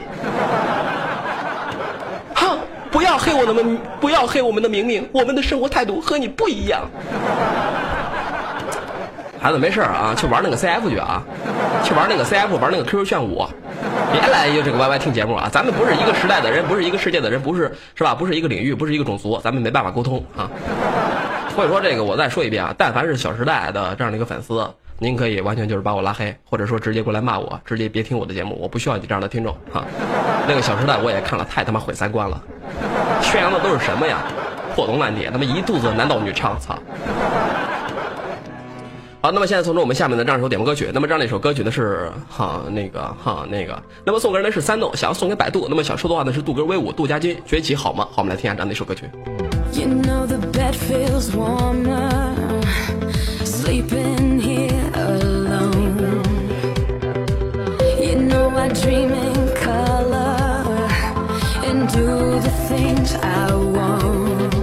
[2.92, 6.90] 不要黑我们，不要黑我们的明明，我们的生活态度和你不一样。
[9.42, 11.24] 孩子没事啊，去玩那个 CF 去啊，
[11.82, 13.48] 去玩那个 CF，玩那个 QQ 炫舞，
[14.12, 15.48] 别来就这个 YY 听节目啊！
[15.50, 18.14] 咱们不是一个时代的人，不是一个世界的人，不是是吧？
[18.14, 20.52] 不是一个领域，不是一个种族，咱们没办法沟通啊。
[21.56, 24.70] 所以说这个我再说一遍啊，但凡是小时代的这样的一个粉丝，
[25.02, 29.86] 您可以完全就是把我拉黑，或者说直接过来骂我，直接别听我的节目，我不需要你这样的听众哈。
[30.46, 32.42] 那个小时代我也看了，太他妈毁三观了，
[33.22, 34.18] 宣扬的都是什么呀？
[34.76, 36.78] 破铜烂铁，他妈一肚子男盗女娼，操！
[39.22, 48.06] 好，那么现在从中我们下面的这样一首点播歌曲，那么这样的一首歌曲呢是哈那个哈那个，那么送给人的是三豆，想要送给百度，那么想说的话呢是杜哥威武杜家军崛起好吗？
[48.12, 49.10] 好，我们来听一下这样的一首歌曲。
[49.74, 52.09] You know the bed feels warmer
[58.59, 60.75] You know I dream in color
[61.63, 64.55] and do the things I want.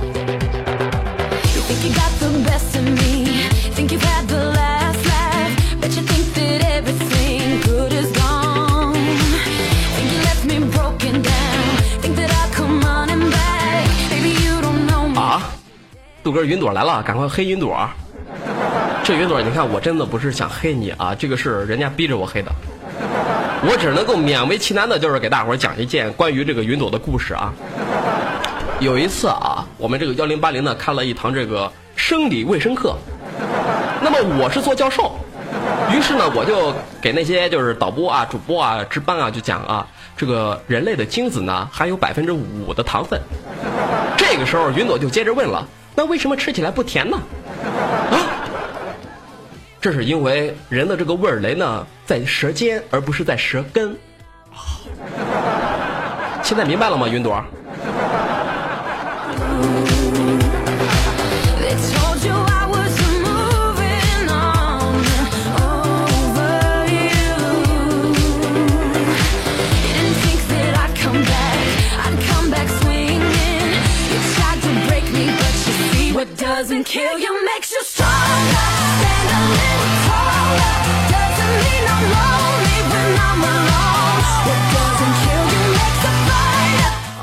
[1.56, 5.96] You think you got the best of me, think you've had the last laugh, bet
[5.96, 8.94] you think that everything good is gone.
[9.96, 13.88] Think you left me broken down, think that I'll come running back.
[14.10, 15.18] Baby, you don't know me.
[15.18, 15.50] 啊，
[16.22, 17.90] 杜哥云朵来了，赶快黑云朵。
[19.06, 22.52] 这云朵，你看我真的不是想黑你啊，这个是人家逼着我黑的。
[23.63, 27.53] 我只能够勉为其难的，就是给大伙儿讲一件关于这个云朵的故事啊。
[28.79, 32.95] 有一次啊，我们这个幺零八零呢开了一堂这个生理卫生课，
[34.03, 35.17] 那么我是做教授，
[35.91, 39.87] 于是呢我就给那些就是导播啊、主播啊、值班啊就讲啊，
[40.17, 43.19] 这个人类的精子呢含有百分之五的糖分。
[44.17, 47.17] 这个时候云朵就接着问了，那为什么吃起来不甜呢？
[48.11, 48.17] 啊？
[49.87, 53.97] 这是因为人的这个味蕾呢在舌尖，而不是在舌根。
[56.43, 57.41] 现在明白了吗，云朵
[61.63, 62.67] ？They told you I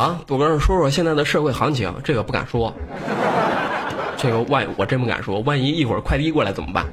[0.04, 2.74] 啊，杜哥说说现在的社会行情，这个不敢说。
[4.18, 6.86] 这个万我真不敢说，万一一会儿快递过来怎么办？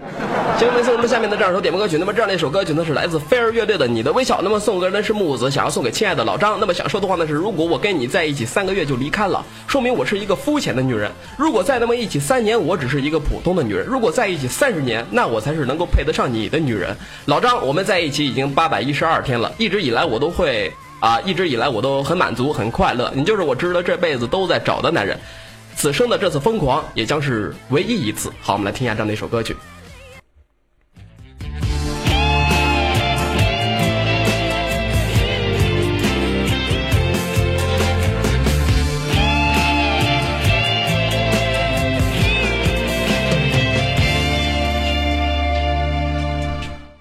[0.57, 1.99] 行，那送我们下面的这样一首点播歌曲。
[1.99, 4.37] 那么这样的一首歌曲呢是来自飞儿乐队的《你的微笑》。
[4.45, 6.61] 那么送歌人是木子，想要送给亲爱的老张。
[6.61, 16.97] 那么想说的话呢是：如果我跟你在一起三个月就离开了，说明我是一个肤浅的女人；如果再那么一起三年，我只是一个普通的女人；如果在一起三十年，那我才是能够配得上你的女人。
[17.27, 20.73] 老张，我们在一起已经八百一十二天了，一直以来我都会。
[21.01, 23.11] 啊，一直以来我都很满足，很快乐。
[23.15, 25.19] 你就是我知道这辈子都在找的男人。
[25.75, 28.31] 此生的这次疯狂，也将是唯一一次。
[28.41, 29.57] 好，我们来听一下这样的一首歌曲。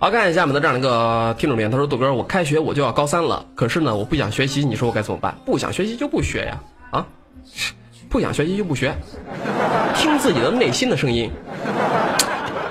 [0.01, 5.35] 好，看一下我们的这样一个听众留言，他说：“杜哥，我开学我就要高三了，可是呢，我不想学习，你说我该怎么办？
[5.45, 7.05] 不想学习就不学呀，啊，
[8.07, 8.95] 不想学习就不学，
[9.95, 11.29] 听自己的内心的声音。”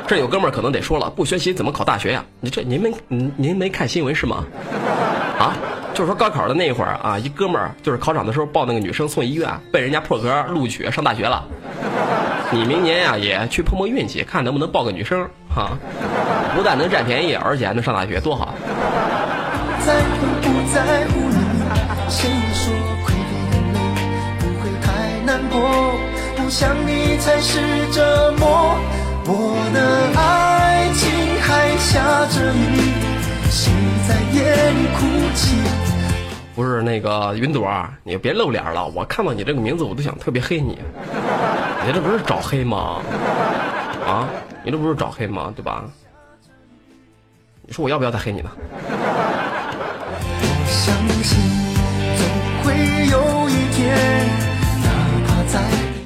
[0.09, 2.25] 这有哥们儿可能得说了，不学习怎么考大学呀？
[2.41, 4.47] 你这您没您您没看新闻是吗？
[5.39, 5.55] 啊，
[5.93, 11.47] 就是说高考的那会儿啊，一哥们儿就是考场的时候抱那个女生送医院，被人家破格录取上大学了。
[12.51, 15.77] 你明年呀也去碰碰运气，看能不能抱个女生哈、
[16.59, 18.53] 不但能占便宜，而且还能上大学，多好！
[19.87, 21.39] 在乎不在乎你？
[22.11, 23.79] 谁说亏的眼泪
[24.41, 24.91] 不会太
[25.25, 25.95] 难过？
[26.37, 27.61] 不想你才是
[27.93, 28.75] 折磨。
[29.25, 32.91] 我的爱情还下着雨，
[33.49, 33.71] 谁
[34.09, 35.07] 在夜里哭
[35.37, 35.55] 泣？
[36.57, 40.77] 不是那个云朵儿，你别露脸了，我看到你这个名字我都想特别黑你，
[41.87, 42.97] 你这不是找黑吗？
[44.05, 44.27] 啊，
[44.65, 45.53] 你这不是找黑吗？
[45.55, 45.85] 对吧？
[47.69, 48.51] 你说我要不要再黑你呢？
[50.41, 51.39] 我相信
[52.17, 52.27] 总
[52.65, 52.73] 会
[53.11, 53.95] 有一天，
[54.83, 54.89] 哪
[55.27, 55.61] 怕在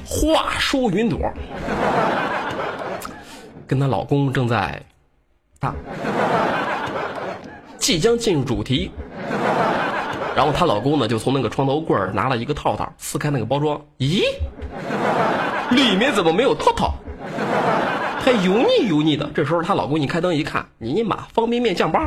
[0.05, 1.17] 话说云朵
[3.65, 4.83] 跟她老公正在
[5.61, 5.73] 啊，
[7.77, 8.91] 即将进入主题，
[10.35, 14.23] 然后她老公呢就从那个床头柜儿拿了一个套套，撕开那个包装，咦，
[15.69, 16.93] 里面怎么没有套套？
[18.23, 19.29] 还油腻油腻的。
[19.33, 21.99] 这时候她老公一开灯一看，尼玛方便面酱包！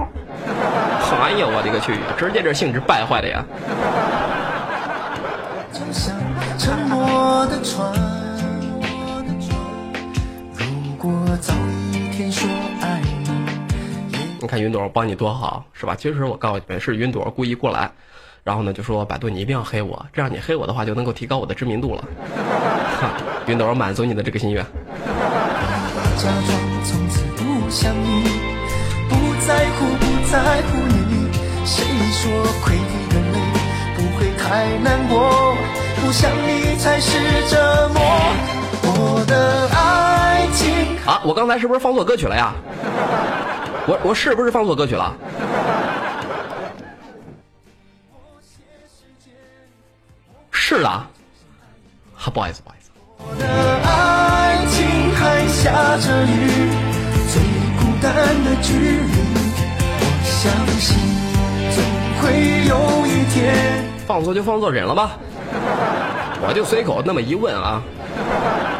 [1.18, 1.94] 哎呀，我的个去！
[2.16, 3.44] 直接这兴致败坏的呀！
[14.10, 15.94] 你，你看云朵，我帮你多好，是吧？
[15.96, 17.90] 其实我告诉你们，是云朵故意过来，
[18.42, 22.04] 然后呢就说百度你一定要黑我，这样你黑我的话就能够提高我的知名度了。
[23.00, 23.10] 哈，
[23.46, 24.64] 云朵满足你的这个心愿。
[26.16, 26.48] 假装
[26.82, 28.24] 从此不想你，
[29.08, 29.14] 不
[29.46, 31.28] 在乎不在乎你。
[31.66, 32.32] 谁说
[32.64, 32.74] 亏
[33.10, 33.38] 的泪
[33.94, 35.54] 不会太难过？
[36.00, 37.18] 不想你才是
[37.50, 38.00] 折磨。
[38.82, 42.54] 我的爱情啊，我刚才是不是放错歌曲了呀？
[43.86, 45.14] 我我是不是放错歌曲了？
[50.50, 51.06] 是的，啊，
[52.32, 52.90] 不好意思，不好意思。
[55.66, 56.70] 下着雨，
[57.26, 57.42] 最
[57.76, 58.14] 孤单
[58.44, 59.16] 的距离。
[59.98, 60.96] 我相信
[61.74, 61.82] 总
[62.22, 62.22] 会
[62.68, 63.84] 有一天。
[64.06, 65.18] 放错就放错，忍了吧。
[66.46, 67.82] 我就随口那么一问啊。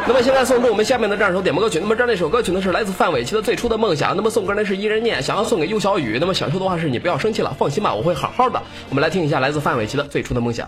[0.07, 8.61] 那么现在送出我们下面的这样一首点播歌曲，那么这样一首歌曲呢是来自范玮琪的《最初的梦想》，那么送歌呢是一人念，想要送给幼小雨，那么想说的话是你不要生气了，放心吧，我会好好的。
[8.87, 10.65] 我们来听一下来自范玮琪的《最初的梦想》。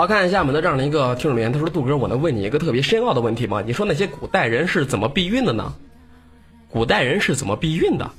[0.00, 3.62] 好，看一下我们的这样的一个听众留言，他说：“杜哥，我能问你一个特别深奥的问题吗？
[3.66, 5.74] 你说那些古代人是怎么避孕的呢？
[6.70, 8.10] 古代人是怎么避孕的？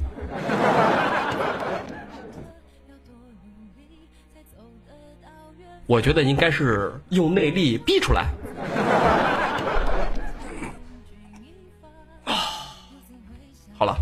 [5.88, 8.27] 我觉得应该是用内力逼出来。
[13.75, 13.97] 好了，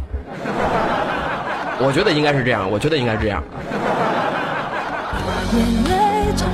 [1.80, 3.42] 我觉得应该是这样，我觉得应该是这样。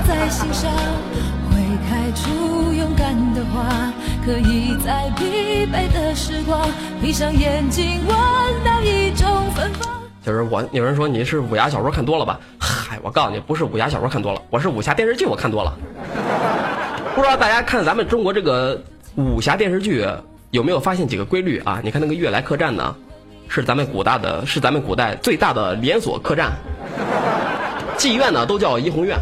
[0.07, 0.71] 在心上，
[1.49, 1.57] 会
[1.87, 3.91] 开出勇敢的花，
[4.25, 6.67] 可以在疲惫的时光，
[7.01, 8.15] 闭上眼睛闻
[8.63, 9.93] 到一种芬芳。
[10.23, 12.39] 就是我，有人说你是武侠小说看多了吧？
[12.59, 15.73] 嗨，我告诉你，不是武侠小说看多了，我是武侠电视剧我看多了。
[17.15, 18.81] 不知道大家看咱们中国这个
[19.15, 20.05] 武侠电视剧
[20.51, 21.79] 有没有发现几个规律啊？
[21.83, 22.95] 你看那个悦来客栈呢，
[23.47, 26.53] 是咱们古代的，是咱们古代最大的连锁客栈。
[27.97, 29.17] 妓院呢都叫怡红院，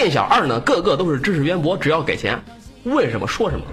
[0.00, 2.42] 店小二呢个个都是知识渊博，只要给钱，
[2.84, 3.66] 问什么说什么。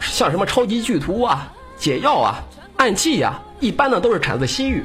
[0.00, 2.42] 像什么超级剧图啊、解药啊、
[2.76, 4.82] 暗器呀、一般呢都是产自西域。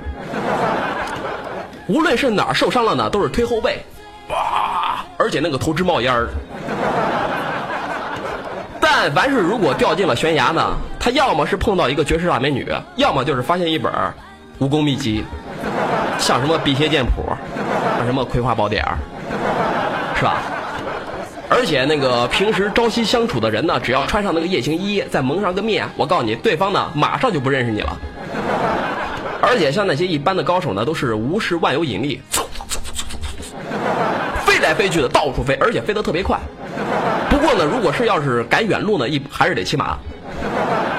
[1.88, 3.84] 无论是哪儿受伤了呢，都是推后背，
[4.30, 5.03] 哇！
[5.18, 6.30] 而且那个头直冒烟儿。
[8.80, 13.91] 但凡是如果掉进了悬崖呢，他要么是碰到一个绝世大美女，要么就是发现一本
[14.60, 15.26] 武功秘籍。
[16.20, 17.24] 像什么辟邪剑谱，
[17.97, 18.86] 像什么葵花宝典，
[20.18, 20.41] 是吧？
[21.49, 27.97] 而且那个平时朝夕相处的人呢，只要穿上那个夜行衣，再蒙上个面，我告诉你，对方呢马上就不认识你了。
[29.41, 33.05] 而且像那些一般的高手呢，都是无视万有引力，嗖嗖嗖嗖
[34.43, 36.38] 嗖飞来飞去的，到处飞，而且飞得特别快，
[37.30, 39.97] 不过呢，如果是要是赶远路呢，一还是得骑马。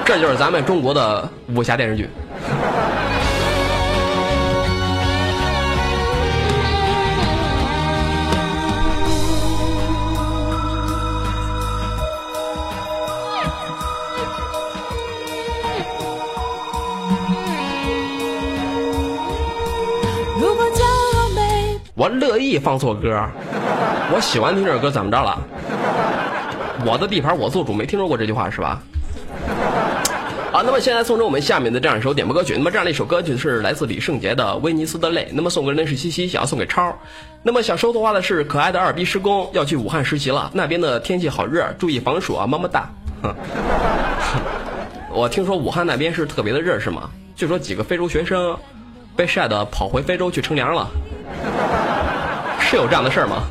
[0.03, 2.09] 这就是咱们中国的武侠电视剧。
[21.99, 23.21] 我乐意放错歌，
[24.13, 25.37] 我喜欢听这首歌，怎么着了？
[26.85, 28.81] 我的地盘我做主，没听说过这句话是吧？
[30.49, 32.53] 好，那么现在送出我们下面的这样一首点播歌曲。
[32.55, 35.23] 那么这样的一首歌曲是来自李圣杰的《威尼斯的泪》。
[35.33, 36.97] 那么送给人的是西西，想要送给超。
[37.43, 42.87] 那么想收的话呢是可爱的二逼施工要去武汉实习了，那边的天气好热，注意防暑啊，么么哒。
[45.11, 47.09] 我听说武汉那边是特别的热是吗？
[47.35, 48.57] 据说几个非洲学生
[49.17, 50.87] 被晒得跑回非洲去乘凉了，
[52.69, 53.41] 是有这样的事儿吗？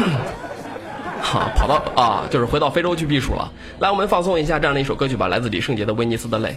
[1.20, 3.52] 哈，跑到啊，就是回到非洲去避暑了。
[3.80, 6.48] 来，我们放松一下这样的一首歌曲吧，来自李圣杰的《威尼斯的泪》。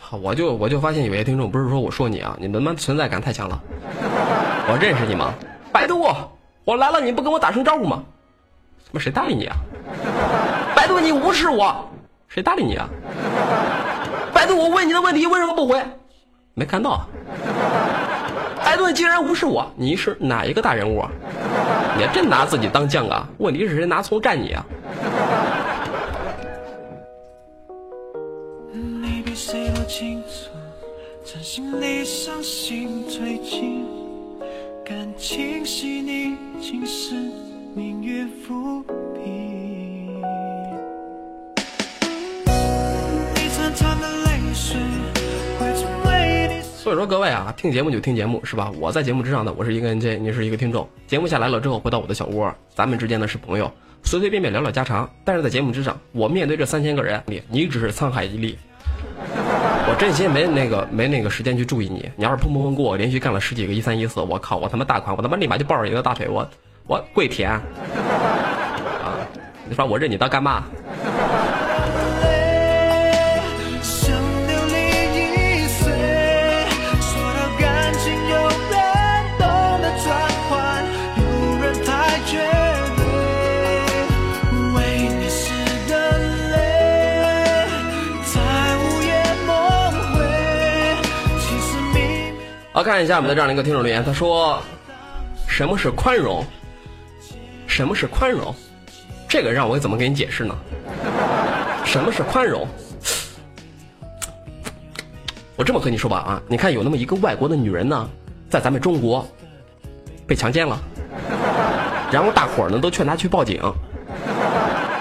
[0.00, 3.62] 好，我就我就发现有些听众不是说我说你啊，你他妈存在感太强了。
[4.66, 5.32] 我认识你吗？
[5.70, 6.04] 百度，
[6.64, 8.02] 我来了你不跟我打声招呼吗？
[8.86, 9.54] 他妈谁搭理你啊？
[10.74, 11.88] 百度你无视我，
[12.32, 12.88] 谁搭理你啊？
[14.32, 15.78] 百度我问你的问题为什么不回？
[16.54, 17.06] 没看到啊？
[18.64, 21.10] 百度竟然无视我，你是哪一个大人物啊？
[21.98, 23.28] 你还真拿自己当将啊？
[23.36, 24.64] 问题是谁拿葱蘸你啊？
[34.84, 37.14] 感情细腻，竟是
[37.74, 38.26] 命运
[46.82, 48.68] 所以说各位啊，听节目就听节目是吧？
[48.80, 50.88] 我在节目之上的，我是一个 NJ，你是一个听众。
[51.06, 53.70] 节目下来了之后，回到我的小窝，咱们之间呢是朋友，
[54.02, 55.08] 随随便便聊聊家常。
[55.24, 58.58] 但是在节目之上，我面对这三千个人，你你只是沧海一粟。
[59.86, 62.10] 我真心没那个没那个时间去注意你。
[62.16, 66.44] 你要是砰砰砰给我连续干了十几个一三一四，我靠，我他妈大款，我他妈立马就抱着你的大腿，我
[66.88, 67.62] 我跪舔啊！
[69.68, 70.64] 你说我认你当干妈？
[92.82, 94.62] 看一下我们的这样一个听众留言，他说
[95.48, 96.44] ：“什么是宽容？
[97.66, 98.54] 什么是宽容？
[99.28, 100.54] 这个让我怎么给你解释呢？
[101.84, 102.66] 什么是宽容？
[105.56, 108.08] 我这么和你说吧啊，你看有那么一个外国的女人呢，
[108.50, 109.26] 在咱们中国
[110.26, 110.80] 被强奸了，
[112.10, 113.60] 然后大伙儿呢都劝她去报警，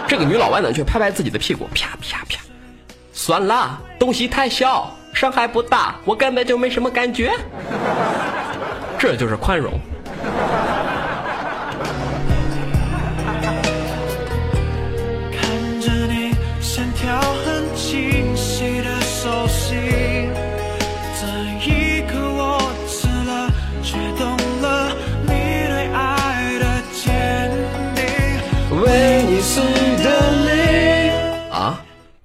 [0.07, 2.39] 这个女老外呢却拍拍自己的屁股，啪啪啪，
[3.13, 7.31] 算了，东西太小，伤害不大，我根本就没什么感觉。
[8.97, 9.79] 这就是宽容。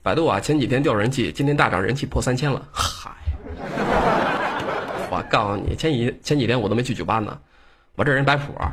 [0.07, 2.63] 百度啊，前几天掉人气，今天大涨，人气破三千了。
[2.71, 3.11] 嗨，
[5.11, 7.37] 我告诉你，前几前几天我都没去酒吧呢，
[7.97, 8.73] 我这人摆谱啊。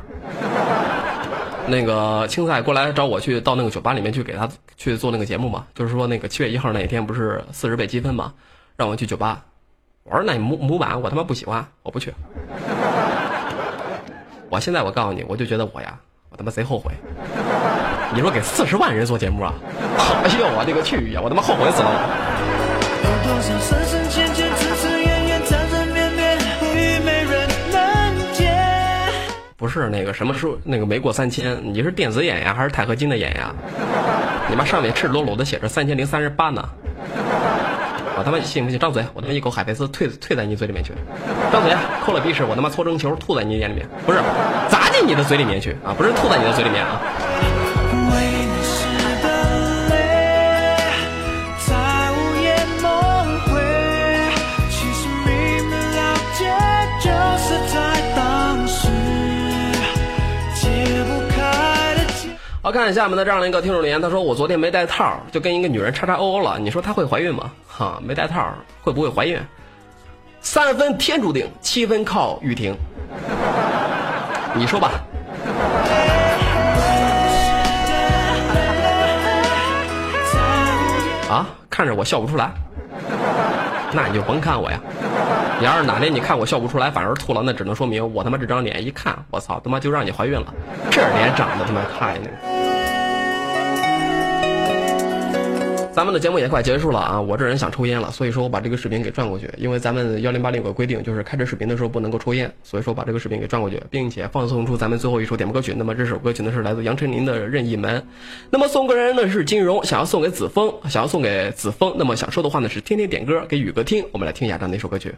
[1.66, 8.32] 那个青菜过来找我去到那个酒吧里面去给他去做那个节目嘛，就是说那个七月一号那一天不是四十倍积分嘛，
[8.76, 9.44] 让我去酒吧。
[10.04, 12.14] 我说那模模板我他妈不喜欢，我不去。
[14.48, 16.92] 我现在我告诉你，我就觉得我呀，我他妈贼后悔。
[18.12, 19.54] 你说给四十万人做节目啊？
[20.24, 21.20] 哎呦我的个去呀！
[21.22, 21.88] 我他妈后悔死了！
[29.56, 29.68] 不。
[29.68, 33.52] 是那个什么时候那个没过三千，你是电子眼呀还是钛合金的眼呀？
[34.48, 36.62] 你妈上面赤裸裸的写着三千零三十八呢！
[38.16, 38.78] 我他妈信不信？
[38.78, 39.04] 张嘴！
[39.14, 40.92] 我他妈一口海飞丝退退在你嘴里面去！
[41.50, 41.74] 张嘴！
[42.06, 44.20] 抠了鼻屎，我他妈搓成球吐在你眼里面，不是
[44.68, 45.90] 砸进你的嘴里面去啊！
[45.96, 47.00] 不是吐在你的嘴里面啊！
[62.64, 67.52] 好，看下面的这样的一个听众留言，他说我昨天没带套，就跟一个女人叉叉 O O 了，你说她会怀孕吗？
[67.68, 68.42] 哈，没带套
[68.80, 69.38] 会不会怀孕？
[70.40, 72.74] 三分天注定，七分靠雨婷。
[74.54, 74.92] 你说吧。
[81.28, 82.50] 啊，看着我笑不出来，
[83.92, 84.80] 那你就甭看我呀。
[85.60, 90.46] 你要是哪天你看我笑不出来，反而吐了，那只能说明我他妈这张脸一看，我操，他妈就让你怀孕了。
[90.90, 92.53] 这脸长得他妈太那个。
[95.94, 97.20] 咱们的节目也快结束了啊！
[97.20, 105.72] 我这人想抽烟了，所以说我把这个视频给转过去，因为咱们幺零八零有个规定，就是开着视频的时候不能够抽烟，所以说把这个视频给转过去，并且放送出咱们最后一首点播歌曲。
[105.76, 108.00] 那么这首歌曲呢是来自杨丞琳的《任意门》，
[108.50, 115.14] 那么送歌人呢是金融，想要送给子枫，想要送给子枫，那么想说的话呢是天天点歌给宇哥听，我们来听一下这样的一首歌曲。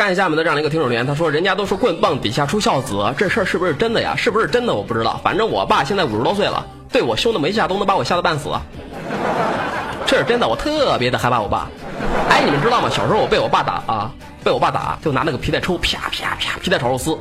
[0.00, 4.14] 看下我们的这样的一个听众留言，他说：“人家都说棍棒底下出孝子，这事儿是不是真的呀？
[4.16, 4.74] 是不是真的？
[4.74, 5.20] 我不知道。
[5.22, 8.48] 反正我爸现在五十多岁了，对我凶的没下都能把我吓得半死。
[10.06, 11.68] 这是真的，我特别的害怕我爸。
[12.30, 12.88] 哎，你们知道吗？
[12.88, 14.10] 小时候我被我爸打啊，
[14.42, 17.14] 被我爸打，就拿那个皮带抽，啪啪啪，皮带炒肉丝。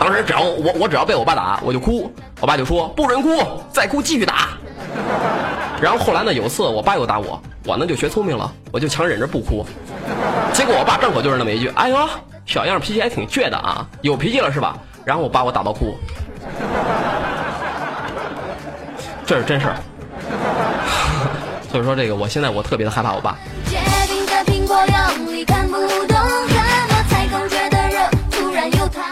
[0.00, 2.10] 当时只要我我只要被我爸打，我就哭，
[2.40, 4.48] 我爸就说不准哭，再哭继续打。
[5.82, 9.66] 然后后来呢，有次我爸又打我，我呢就学聪明了，我就强忍着不哭。
[10.52, 12.08] 结果我爸正口就是那么一句：“哎呦，
[12.46, 15.96] 小样脾气还挺倔的啊，有脾气了是吧？”然后我把我打到哭，
[19.24, 19.76] 这是真事儿。
[21.70, 23.36] 所以说这个，我现在我特别的害怕我爸。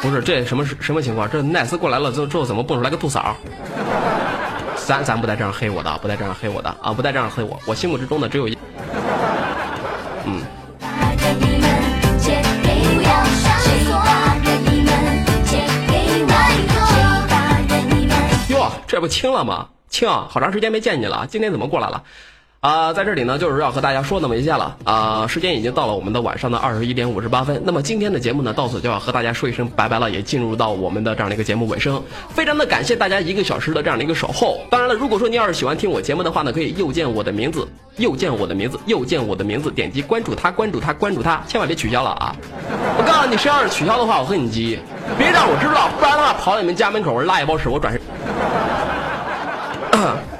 [0.03, 1.29] 不是这什么什么情况？
[1.29, 3.35] 这奈斯过来了之后之后怎么蹦出来个兔嫂？
[4.87, 6.93] 咱咱不带这样黑我的，不带这样黑我的啊！
[6.93, 8.57] 不带这样黑我，我心目之中的只有一，
[18.97, 19.69] 这不清了吗？
[19.91, 22.03] 清，好长时间没见你了，今天怎么过来了？
[22.67, 27.63] 啊、在这里呢，就是要和大家说那么一下了啊、时间已经到了我们的晚上的二十一点五十八分。
[27.65, 32.03] 那么今天的节目呢，到此就要和大家说一声拜拜了，也进入到我们的这样的一个节目尾声。
[32.31, 34.59] 非常的感谢大家一个小时的这样的一个守候。
[34.69, 42.35] 当然了，如果说你要是喜欢听我节目的话呢，可以右键我的名字，右键我的名字，右键我的名字，点击关注他，关注他，关注他，千万别取消了啊！
[42.99, 44.81] 我告诉你，谁要是取消的话，我和你急，
[45.17, 48.03] 别让我知道，不然的话跑到你们家门口拉一包屎，我转身。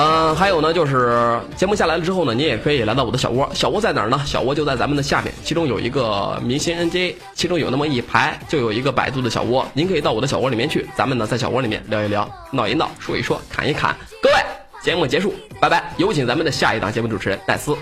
[0.00, 3.46] 嗯，还有呢，就是节目下来了之后呢，您也可以来到我的小窝。
[3.52, 4.18] 小窝在哪儿呢？
[4.24, 9.66] 小窝就在咱们的下面，其中有一个明星 NJ，其中有那么一排，就有一个百度的小窝。
[9.74, 13.94] 您可以到我的小窝里面去，咱们呢在小窝里面聊一聊，闹一闹，说一说，侃一侃。
[14.22, 14.36] 各位，
[14.82, 15.92] 节目结束，拜拜。
[15.98, 17.76] 有请咱们的下一档节目主持人戴斯。